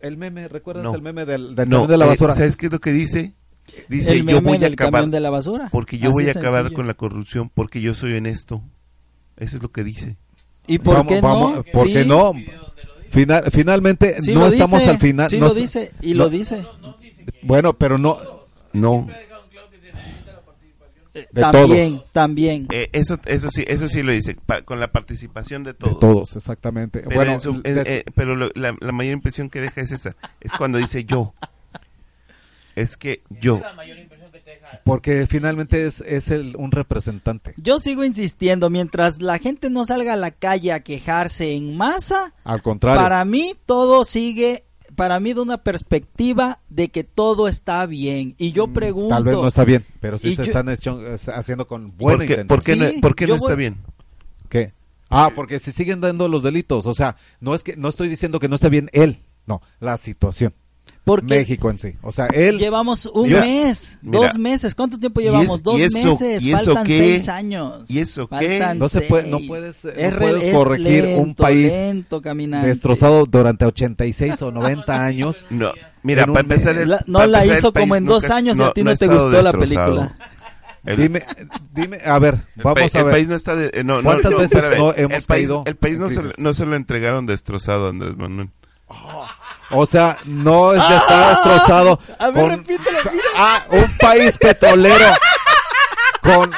[0.00, 0.94] El meme, ¿recuerdas No.
[0.94, 2.34] el meme del, del No, camión de la eh, basura?
[2.34, 3.34] ¿Sabes qué es lo que dice?
[3.88, 5.68] Dice, el yo meme voy a acabar, de la basura.
[5.70, 6.76] porque yo Así voy a acabar sencillo.
[6.76, 8.62] con la corrupción, porque yo soy honesto.
[9.36, 10.16] Eso es lo que dice.
[10.66, 11.62] ¿Y por Vamos- qué vamos- no?
[11.72, 12.32] ¿Por Sí, qué no?
[13.10, 15.28] Final- finalmente sí no estamos dice, al final.
[15.28, 16.64] Sí no lo dice, y no- lo dice.
[17.42, 18.18] Bueno, pero no.
[18.72, 19.06] No,
[21.12, 22.12] Eh, de también, todos.
[22.12, 22.66] también.
[22.70, 25.98] eh, eso, eso sí, eso sí lo dice, pa- con la participación de De todos.
[25.98, 27.00] todos, exactamente.
[27.00, 30.14] Pero, bueno, su- eh, eh, pero lo- la, la mayor impresión que deja es esa,
[30.40, 31.34] es cuando dice yo.
[32.76, 33.60] Es que yo.
[34.84, 37.54] porque finalmente es, es el, un representante.
[37.56, 42.32] Yo sigo insistiendo, mientras la gente no salga a la calle a quejarse en masa,
[42.44, 43.00] Al contrario.
[43.02, 44.64] para mí todo sigue,
[45.00, 48.34] para mí de una perspectiva de que todo está bien.
[48.36, 51.00] Y yo pregunto, Mm, Tal vez no está bien, pero sí se yo- están hecho-
[51.34, 52.46] haciendo con buena ¿Por qué, intención.
[52.48, 53.76] por qué no, Sí, por qué no yo está voy- bien?
[54.50, 54.74] ¿Qué?
[55.08, 58.40] Ah, porque si siguen dando los delitos, o sea, no es que no estoy diciendo
[58.40, 60.52] que no esté bien él, no, la situación.
[61.04, 61.94] Porque México en sí.
[62.02, 64.18] O sea, él llevamos un Mira, mes, mira.
[64.18, 65.56] dos meses, ¿cuánto tiempo ¿Y llevamos?
[65.58, 66.98] es- dos eso- meses, faltan qué?
[66.98, 67.80] seis años.
[67.88, 68.58] ¿Y eso qué?
[68.60, 72.22] Faltan No se puede- no puedes, Es no puedes es corregir un lento, país lento,
[72.22, 72.68] caminante.
[72.68, 75.46] destrozado durante 86 o 90 años.
[75.50, 75.72] No,
[76.02, 76.76] mira, un para empezar...
[76.76, 78.72] el- La- no para la hizo el país como en nunca- dos años y a
[78.72, 79.58] ti no te gustó la destrozado.
[79.58, 80.16] película.
[80.84, 81.22] El- Dime,
[81.74, 83.14] dime, a ver, el vamos a el ver.
[83.14, 83.54] país no está...
[83.54, 86.08] de- eh, no, no, ¿Cuántas no, veces no hemos el país, caído el país no,
[86.08, 88.48] se, no se lo entregaron destrozado a Andrés Manuel.
[89.72, 92.00] O sea, no es de estar destrozado.
[92.18, 93.24] A ver, con- repítelo, mira.
[93.36, 95.06] Ah, un país petrolero
[96.22, 96.50] con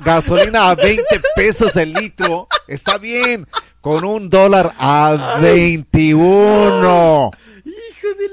[0.00, 1.04] gasolina a 20
[1.34, 2.46] pesos el litro.
[2.68, 3.46] Está bien.
[3.80, 7.30] Con un dólar a 21.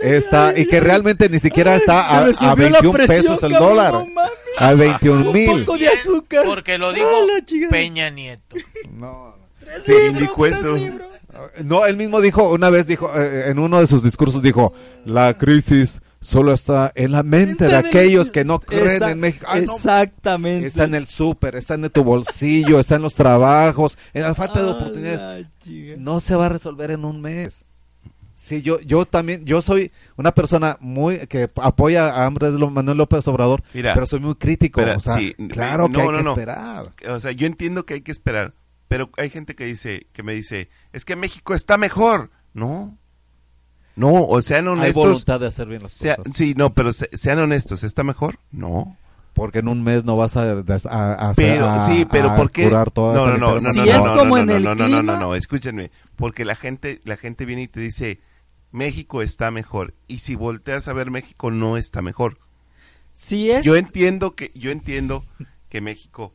[0.01, 3.51] Está, y que realmente ni siquiera está a, a subió la 21 presión, pesos el
[3.53, 3.93] cabrón, dólar.
[3.93, 4.31] mames.
[4.57, 5.65] A 21 Un mil.
[5.65, 6.43] poco de azúcar.
[6.45, 7.69] Porque lo dijo Ah, la.
[7.69, 8.55] Peña Nieto.
[8.91, 11.07] No, Tres Sí, libros, tres libros.
[11.63, 14.73] No, él mismo dijo, una vez dijo, eh, en uno de sus discursos dijo,
[15.05, 19.45] la crisis solo está en la mente de aquellos que no creen Exact- en México.
[19.47, 20.67] Ay, no, Exactamente.
[20.67, 24.61] Está en el súper, está en tu bolsillo, está en los trabajos, en la falta
[24.61, 25.47] de Ah, oportunidades.
[25.97, 27.65] No se va a resolver en un mes.
[28.35, 33.27] Sí, yo, yo también, yo soy una persona muy que apoya a Andrés Manuel López
[33.27, 34.81] Obrador, Mira, pero soy muy crítico.
[34.81, 36.29] o sea, sí, claro no, que hay no, que no.
[36.31, 36.83] esperar.
[37.09, 38.53] O sea, yo entiendo que hay que esperar,
[38.89, 42.31] pero hay gente que dice, que me dice, es que México está mejor.
[42.53, 42.97] No,
[43.95, 44.95] no, o sean Hay honestos.
[45.05, 46.33] voluntad de hacer bien las sea- cosas.
[46.35, 48.39] sí, no, pero se- sean honestos, ¿está mejor?
[48.51, 48.97] No.
[49.33, 52.51] Porque en un mes no vas a, a, a- Pero, a- sí, pero a ¿por
[52.51, 52.63] qué?
[52.63, 53.71] curar toda no, no, no, no, no.
[53.73, 55.19] Si no, es no, como no, en no, el no, no, no, no, clima.
[55.19, 58.19] no, escúchenme, porque la gente, la gente viene y te dice,
[58.71, 62.39] México está mejor, y si volteas a ver México no está mejor.
[63.13, 65.23] Si es Yo entiendo que, yo entiendo
[65.69, 66.33] que México,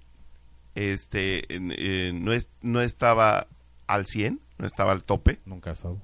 [0.75, 3.47] este, eh, no es, no estaba
[3.87, 5.99] al 100, no estaba al tope, Nunca has estado.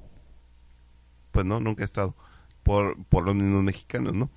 [1.33, 2.15] pues no, nunca ha estado,
[2.63, 4.31] por, por los mismos mexicanos, ¿no?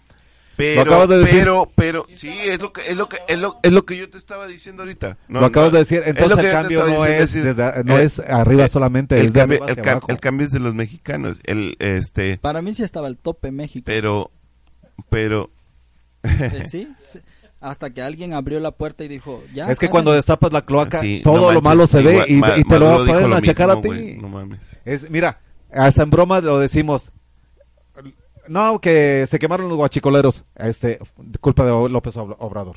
[0.55, 1.39] Pero, acabas de decir.
[1.39, 4.07] pero, pero, sí, es lo que, es lo que, es lo, es lo que yo
[4.07, 5.17] te estaba diciendo ahorita.
[5.27, 7.97] No, lo acabas no, de decir, es entonces lo el cambio no es, desde- no
[7.97, 10.07] eh, es arriba solamente, el es de cambio, arriba el, hacia abajo.
[10.11, 13.85] el cambio es de los mexicanos, el, este, Para mí sí estaba el tope México.
[13.87, 14.29] pero,
[15.09, 15.49] pero,
[16.21, 17.19] Eh, sí, sí.
[17.63, 19.63] Hasta que alguien abrió la puerta y dijo, ya.
[19.63, 19.89] es que pásenle.
[19.91, 23.29] cuando destapas la cloaca, sí, todo no lo malo se ve y, te lo pueden
[23.29, 24.17] lo achacar a ti.
[24.19, 24.81] no mames.
[24.83, 25.39] Es, mira,
[25.71, 27.11] hasta en broma lo decimos.
[28.47, 30.43] No, que se quemaron los guachicoleros.
[30.55, 30.99] Este,
[31.39, 32.75] culpa de López Ob- Obrador.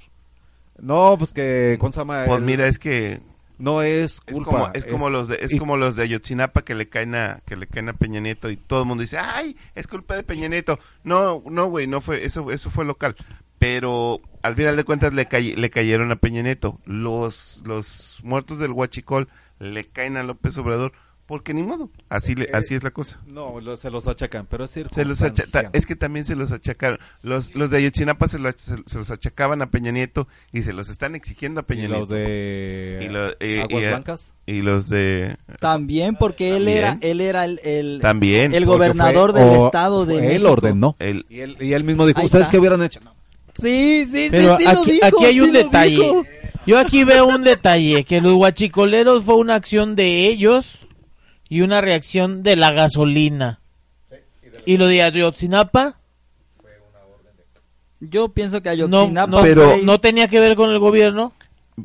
[0.78, 2.24] No, pues que, ¿cómo se llama?
[2.26, 3.20] Pues El- mira, es que
[3.58, 4.50] no es es culpa.
[4.50, 7.40] como, es como los de, es y- como los de Ayotzinapa que le caen a,
[7.46, 10.22] que le caen a Peña Nieto y todo el mundo dice, ay, es culpa de
[10.22, 10.78] Peña Nieto.
[11.02, 13.16] No, no, güey, no fue, eso, eso fue local.
[13.58, 16.78] Pero al final de cuentas le, cay- le cayeron a Peña Nieto.
[16.84, 19.28] Los, los muertos del Huachicol
[19.58, 20.92] le caen a López Obrador
[21.26, 23.18] Porque ni modo, así, le- Eh, así es la cosa.
[23.26, 25.06] No, lo- se los achacan, pero es Se los acha-
[25.42, 25.64] circunstancial.
[25.64, 27.00] ta- es que también se los achacaron.
[27.22, 30.72] Los, los de Ayotzinapa se, lo- se- se los achacaban a Peña Nieto y se
[30.72, 31.98] los están exigiendo a Peña y Nieto.
[32.00, 33.24] los de Y lo-
[33.64, 34.32] Aguas y- Blancas.
[34.46, 35.36] Y los de...
[35.58, 38.54] También porque él era él era el el, También.
[38.54, 40.50] el gobernador fue- del o- estado de Él México.
[40.52, 40.94] ordenó.
[41.00, 42.52] El, Y él, y él mismo dijo, Ahí ¿ustedes está.
[42.52, 43.00] qué hubieran hecho?
[43.00, 43.16] No.
[43.60, 45.96] Sí, sí, Pero sí, sí lo aquí, dijo, aquí hay sí un lo detalle.
[45.96, 46.24] dijo.
[46.66, 50.78] Yo aquí veo un detalle, que los guachicoleros fue una acción de ellos
[51.48, 53.60] y una reacción de la gasolina.
[54.64, 55.96] Y lo de Ayotzinapa
[58.00, 61.32] Yo pienso que no, Ayotzinapa no, Pero- fue- no tenía que ver con el gobierno.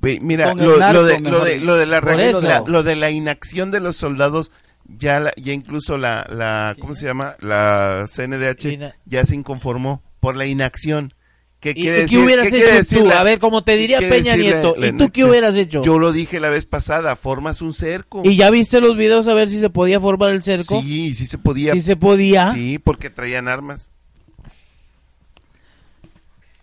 [0.01, 3.82] Mira, lo, narco, lo de, lo, de, lo de la, lo de la inacción de
[3.82, 4.51] los soldados,
[4.97, 7.36] ya, la- ya incluso la, la, ¿cómo se llama?
[7.39, 11.13] La CNDH Ina- ya se inconformó por la inacción.
[11.62, 12.18] ¿Qué ¿Y, quiere y qué decir?
[12.20, 13.12] hubieras ¿Qué hecho decir tú?
[13.12, 15.82] A ver, como te diría qué Peña decir la- Nieto, ¿y tú qué hubieras hecho?
[15.84, 18.24] Yo lo dije la vez pasada, formas un cerco.
[18.26, 20.82] ¿Y ya viste los videos a ver si se podía formar el cerco?
[20.82, 21.74] Sí, sí se podía.
[21.74, 22.51] Si se podía.
[22.53, 23.89] Sí, porque traían armas.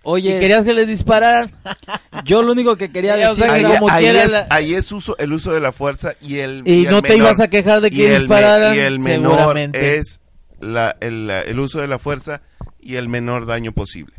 [0.00, 1.52] ¿Y Oye, querías que les dispararan?
[2.24, 4.46] yo lo único que quería Sí, o decir Ahí, que como ahí quiera es, la-
[4.50, 7.18] ahí es uso, el uso de la fuerza y el Y el no te menor-
[7.18, 9.98] ibas a quejar de que y el me- dispararan, y el menor seguramente.
[9.98, 10.20] es
[10.60, 12.40] la, el, el uso de la fuerza
[12.80, 14.14] y el menor daño posible.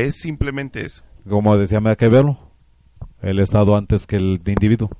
[0.00, 1.02] Es simplemente eso.
[1.28, 2.38] Como decía Maquiavelo,
[3.22, 4.90] el Estado antes que el individuo.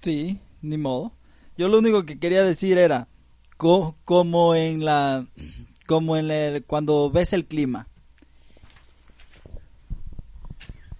[0.00, 1.12] Sí, ni modo.
[1.56, 3.08] Yo lo único que quería decir era
[3.56, 5.26] co- como en la
[5.86, 7.86] como en el cuando ves el clima.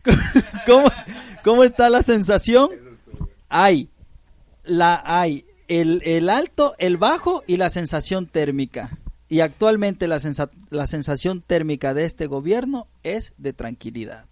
[0.67, 0.91] ¿Cómo,
[1.45, 2.71] cómo está la sensación?
[3.49, 3.89] Hay
[4.65, 8.99] la hay el, el alto, el bajo y la sensación térmica.
[9.33, 14.27] Y actualmente la, sensa- la sensación térmica de este gobierno es de tranquilidad.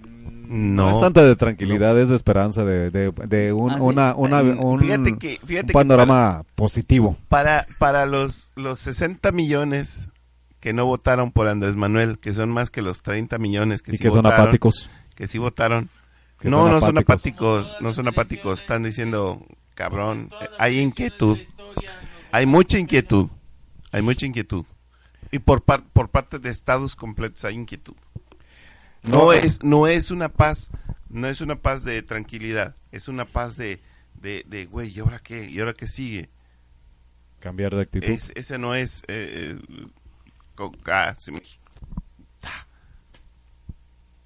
[0.00, 3.80] No, No, es tanta de tranquilidad, es de esperanza, de, de, de un, Ah, sí.
[3.82, 7.18] una, una- Mm, un, fíjate que- fíjate un que panorama positivo.
[7.28, 10.08] para, para los, los 60 millones
[10.60, 13.96] que no votaron por Andrés Manuel, que son más que los 30 millones que y
[13.98, 14.88] sí que son votaron, apáticos.
[15.14, 15.90] que sí votaron.
[16.40, 17.76] Que no, son no son apáticos.
[17.82, 21.36] no son apáticos, están diciendo, cabrón, hay inquietud,
[22.30, 23.28] hay mucha inquietud,
[23.92, 24.64] hay mucha inquietud.
[25.30, 27.94] Y por, par- por parte de estados completos hay inquietud.
[29.02, 30.70] No, es no es una paz,
[31.08, 33.80] no es una paz de tranquilidad, es una paz de
[34.14, 35.48] de de güey, ¿y ahora qué?
[35.50, 36.30] ¿Y ahora qué sigue?
[37.40, 38.06] Cambiar de actitud.
[38.08, 39.86] Es, ese no es eh, eh,
[40.54, 41.42] co- ah, me-
[42.44, 42.66] Ah.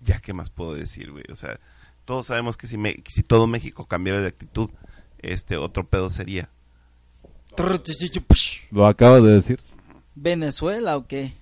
[0.00, 1.58] Ya qué más puedo decir, güey, o sea,
[2.04, 4.70] todos sabemos que si me- si todo México cambiara de actitud,
[5.18, 6.50] este otro pedo sería.
[8.70, 9.60] Lo acabas de decir.
[10.14, 11.32] ¿Venezuela o qué?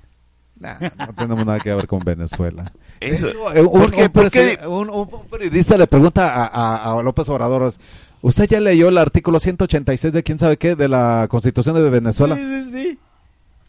[0.58, 2.72] Nah, no tenemos nada que ver con Venezuela.
[3.00, 3.28] Eso.
[3.52, 4.02] Eh, un, ¿Por qué?
[4.04, 4.58] un ¿Por qué?
[4.58, 7.72] presi- un- un periodista le pregunta a, a- a López Obrador,
[8.22, 12.36] ¿usted ya leyó el artículo 186 de quién sabe qué de la Constitución de Venezuela?
[12.36, 12.98] Sí, sí, sí.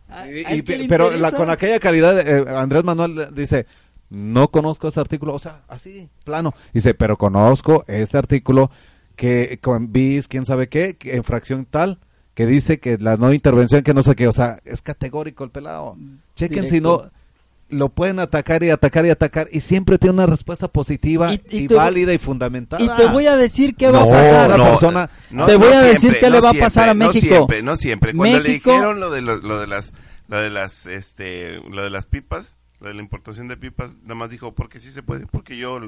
[0.10, 3.66] A- Y- pero la- con aquella calidad, eh, Andrés Manuel dice,
[4.12, 6.54] no conozco ese artículo, o sea, así, plano.
[6.74, 8.70] Dice, pero conozco este artículo
[9.16, 12.00] que con bis, quién sabe qué, que en fracción tal,
[12.36, 15.50] que dice que la no intervención, que no sé qué, o sea, es categórico el
[15.50, 15.98] pelado.
[16.36, 17.10] Chequen si no,
[17.70, 21.58] lo pueden atacar y atacar y atacar, y siempre tiene una respuesta positiva Y- y,
[21.64, 22.84] y te voy- válida y fundamentada.
[22.84, 24.50] Y te voy a decir qué va a No, pasar.
[24.60, 25.10] la persona-
[25.48, 27.34] Te voy a decir qué le va a pasar a No México.
[27.36, 28.14] siempre, no siempre.
[28.14, 29.94] Cuando México- le dijeron lo de, los- lo de las,
[30.28, 34.16] lo de las, este, lo de las pipas, lo de la importación de pipas, nada
[34.16, 35.80] más dijo, porque sí se puede, porque yo,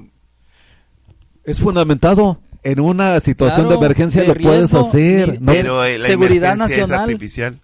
[1.48, 2.40] Es fundamentado.
[2.64, 5.36] En una situación Claro, de emergencia de lo puedes hacer.
[5.36, 7.10] y- No- pero eh, la seguridad emergencia es nacional.
[7.10, 7.60] artificial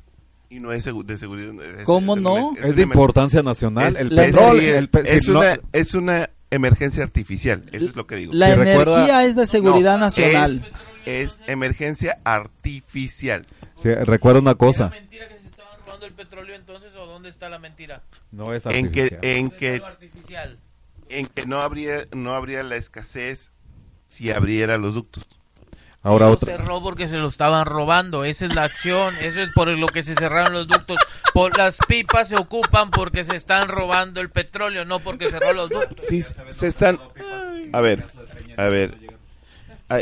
[0.49, 1.53] y no es segu- de seguridad.
[1.79, 2.53] es- ¿Cómo es no?
[2.55, 3.93] es una de importancia nacional.
[3.95, 7.85] es- el petróleo, sí, el pe- es si no- una, es una emergencia artificial, eso
[7.87, 8.33] es lo que digo.
[8.33, 10.63] La Si energía recuerda- es de seguridad No, nacional.
[11.05, 13.41] Es, es emergencia artificial.
[13.75, 14.89] si recuerda una cosa.
[14.89, 18.03] mentira que se estaban robando el petróleo entonces o dónde está la mentira?
[18.31, 19.19] No es En que, artificial.
[19.23, 20.57] en que artificial.
[21.09, 23.49] en que no habría no habría la escasez
[24.13, 25.23] si abriera los ductos.
[26.05, 26.57] Ahora Lo otra.
[26.57, 28.25] cerró porque se lo estaban robando.
[28.25, 29.15] Esa es la acción.
[29.21, 30.99] Eso es por lo que se cerraron los ductos.
[31.33, 35.69] Por las pipas se ocupan porque se están robando el petróleo, no porque cerró los
[35.69, 36.05] ductos.
[36.05, 36.99] Sí, se están
[37.71, 38.03] a ver,
[38.57, 38.97] a ver.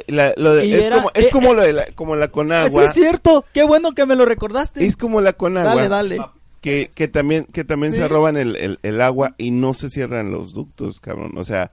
[0.07, 2.31] La- lo de- es era- como es eh, como lo de la, como la Sí,
[2.31, 2.83] Conagua.
[2.85, 3.45] es cierto.
[3.53, 4.85] Qué bueno que me lo recordaste.
[4.85, 5.75] Es como la Conagua.
[5.87, 6.25] Dale, dale.
[6.61, 7.99] Que, que también que también Sí.
[7.99, 11.37] se roban el, el, el agua y no se cierran los ductos, cabrón.
[11.37, 11.71] O sea,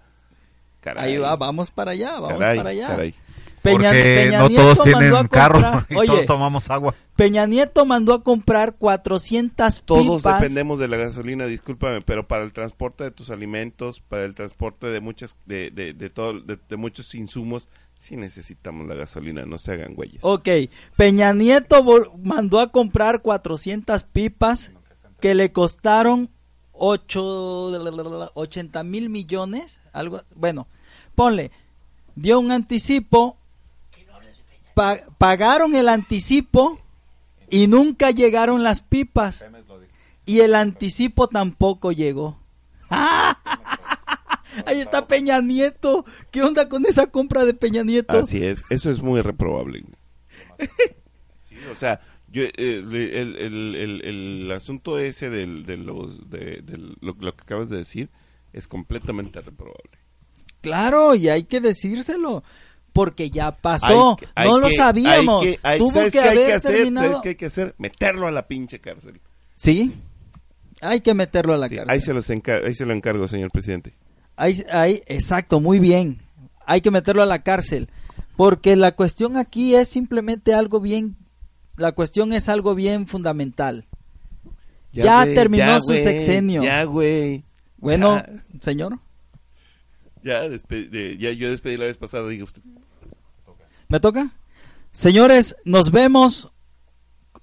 [0.81, 1.13] caray.
[1.13, 2.87] Ahí va, vamos para allá, vamos caray, para allá.
[2.89, 3.15] caray.
[3.61, 6.71] Peña, Porque Peña no Nieto todos mandó tienen a carro comprar- y Oye, todos tomamos
[6.71, 6.95] agua.
[7.17, 10.41] Peña Nieto mandó a comprar 400 Todos pipas.
[10.41, 14.87] dependemos de la gasolina, discúlpame, pero para el transporte de tus alimentos, para el transporte
[14.87, 17.69] de muchas, de, de, de todo, de, de muchos insumos,
[18.01, 20.21] Sí necesitamos la gasolina, no se hagan güeyes.
[20.23, 20.49] Ok,
[20.97, 21.85] Peña Nieto
[22.23, 24.71] mandó a comprar 400 pipas
[25.19, 26.31] que le costaron
[26.79, 30.67] 8, 80 mil millones, algo, bueno,
[31.15, 31.51] ponle,
[32.15, 33.37] dio un anticipo,
[34.75, 36.79] pa- pagaron el anticipo
[37.51, 39.45] y nunca llegaron las pipas
[40.27, 42.39] y el anticipo tampoco llegó.
[44.67, 46.05] Ahí está Peña Nieto.
[46.31, 48.19] ¿Qué onda con esa compra de Peña Nieto?
[48.19, 49.85] Así es, eso es muy reprobable.
[51.49, 52.01] Sí, o sea,
[52.31, 53.35] yo, eh, el,
[53.75, 58.11] el, el, asunto ese del, de, los, de, del- lo, lo que acabas de decir
[58.53, 59.99] es completamente reprobable.
[60.61, 62.43] Claro, y hay que decírselo.
[62.93, 64.11] Porque ya pasó.
[64.11, 65.43] Hay que- hay no lo sabíamos.
[65.45, 66.75] hay que- hay- Tuvo ¿sabes que hay haber hacer?
[66.77, 67.07] terminado.
[67.09, 67.75] ¿Sabes qué hay que hacer?
[67.79, 69.21] Meterlo a la pinche cárcel.
[69.55, 69.93] Sí.
[70.81, 71.91] Hay que meterlo a la Sí, cárcel.
[71.91, 73.95] ahí, se los ahí se lo encargo, señor presidente.
[74.37, 76.19] Ahí, ahí- exacto, muy bien.
[76.67, 77.89] Hay que meterlo a la cárcel.
[78.37, 81.17] Porque la cuestión aquí es simplemente algo bien.
[81.79, 83.87] La cuestión es algo bien fundamental.
[84.93, 86.63] Ya terminó su sexenio.
[86.63, 87.45] Ya, güey.
[87.79, 88.45] Bueno, Ya.
[88.61, 88.99] señor,
[90.25, 92.61] Ya, ya yo despedí la vez pasada, diga usted.
[93.89, 94.33] ¿me toca?
[94.93, 96.51] Señores, nos vemos.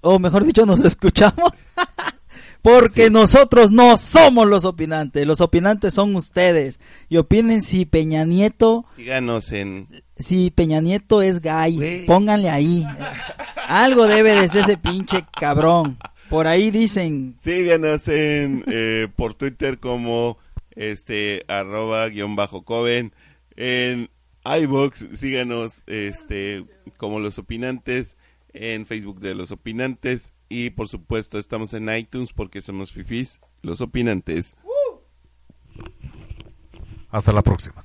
[0.02, 1.50] O mejor dicho, nos escuchamos.
[2.62, 3.10] Porque Sí.
[3.12, 5.26] nosotros no somos los opinantes.
[5.26, 6.80] Los opinantes son ustedes.
[7.08, 9.88] Y opinen si Peña Nieto Síganos en...
[10.16, 12.84] si Peña Nieto es gay, pónganle ahí.
[13.68, 15.98] Algo debe de ser ese pinche cabrón.
[16.28, 20.38] Por ahí dicen, Síganos en eh, por Twitter como
[20.70, 23.12] este arroba guion bajo coven
[23.56, 24.10] en
[24.44, 26.64] iBox síganos este
[26.98, 28.16] como los opinantes
[28.52, 33.80] en Facebook de los opinantes y por supuesto estamos en iTunes porque somos fifis los
[33.80, 34.54] opinantes
[37.10, 37.84] Hasta la próxima.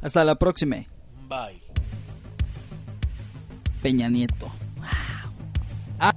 [0.00, 0.76] hasta la próxima,
[1.28, 1.61] Bye.
[3.82, 4.46] Peña Nieto.
[4.76, 4.86] Wow.
[5.98, 6.14] Ah.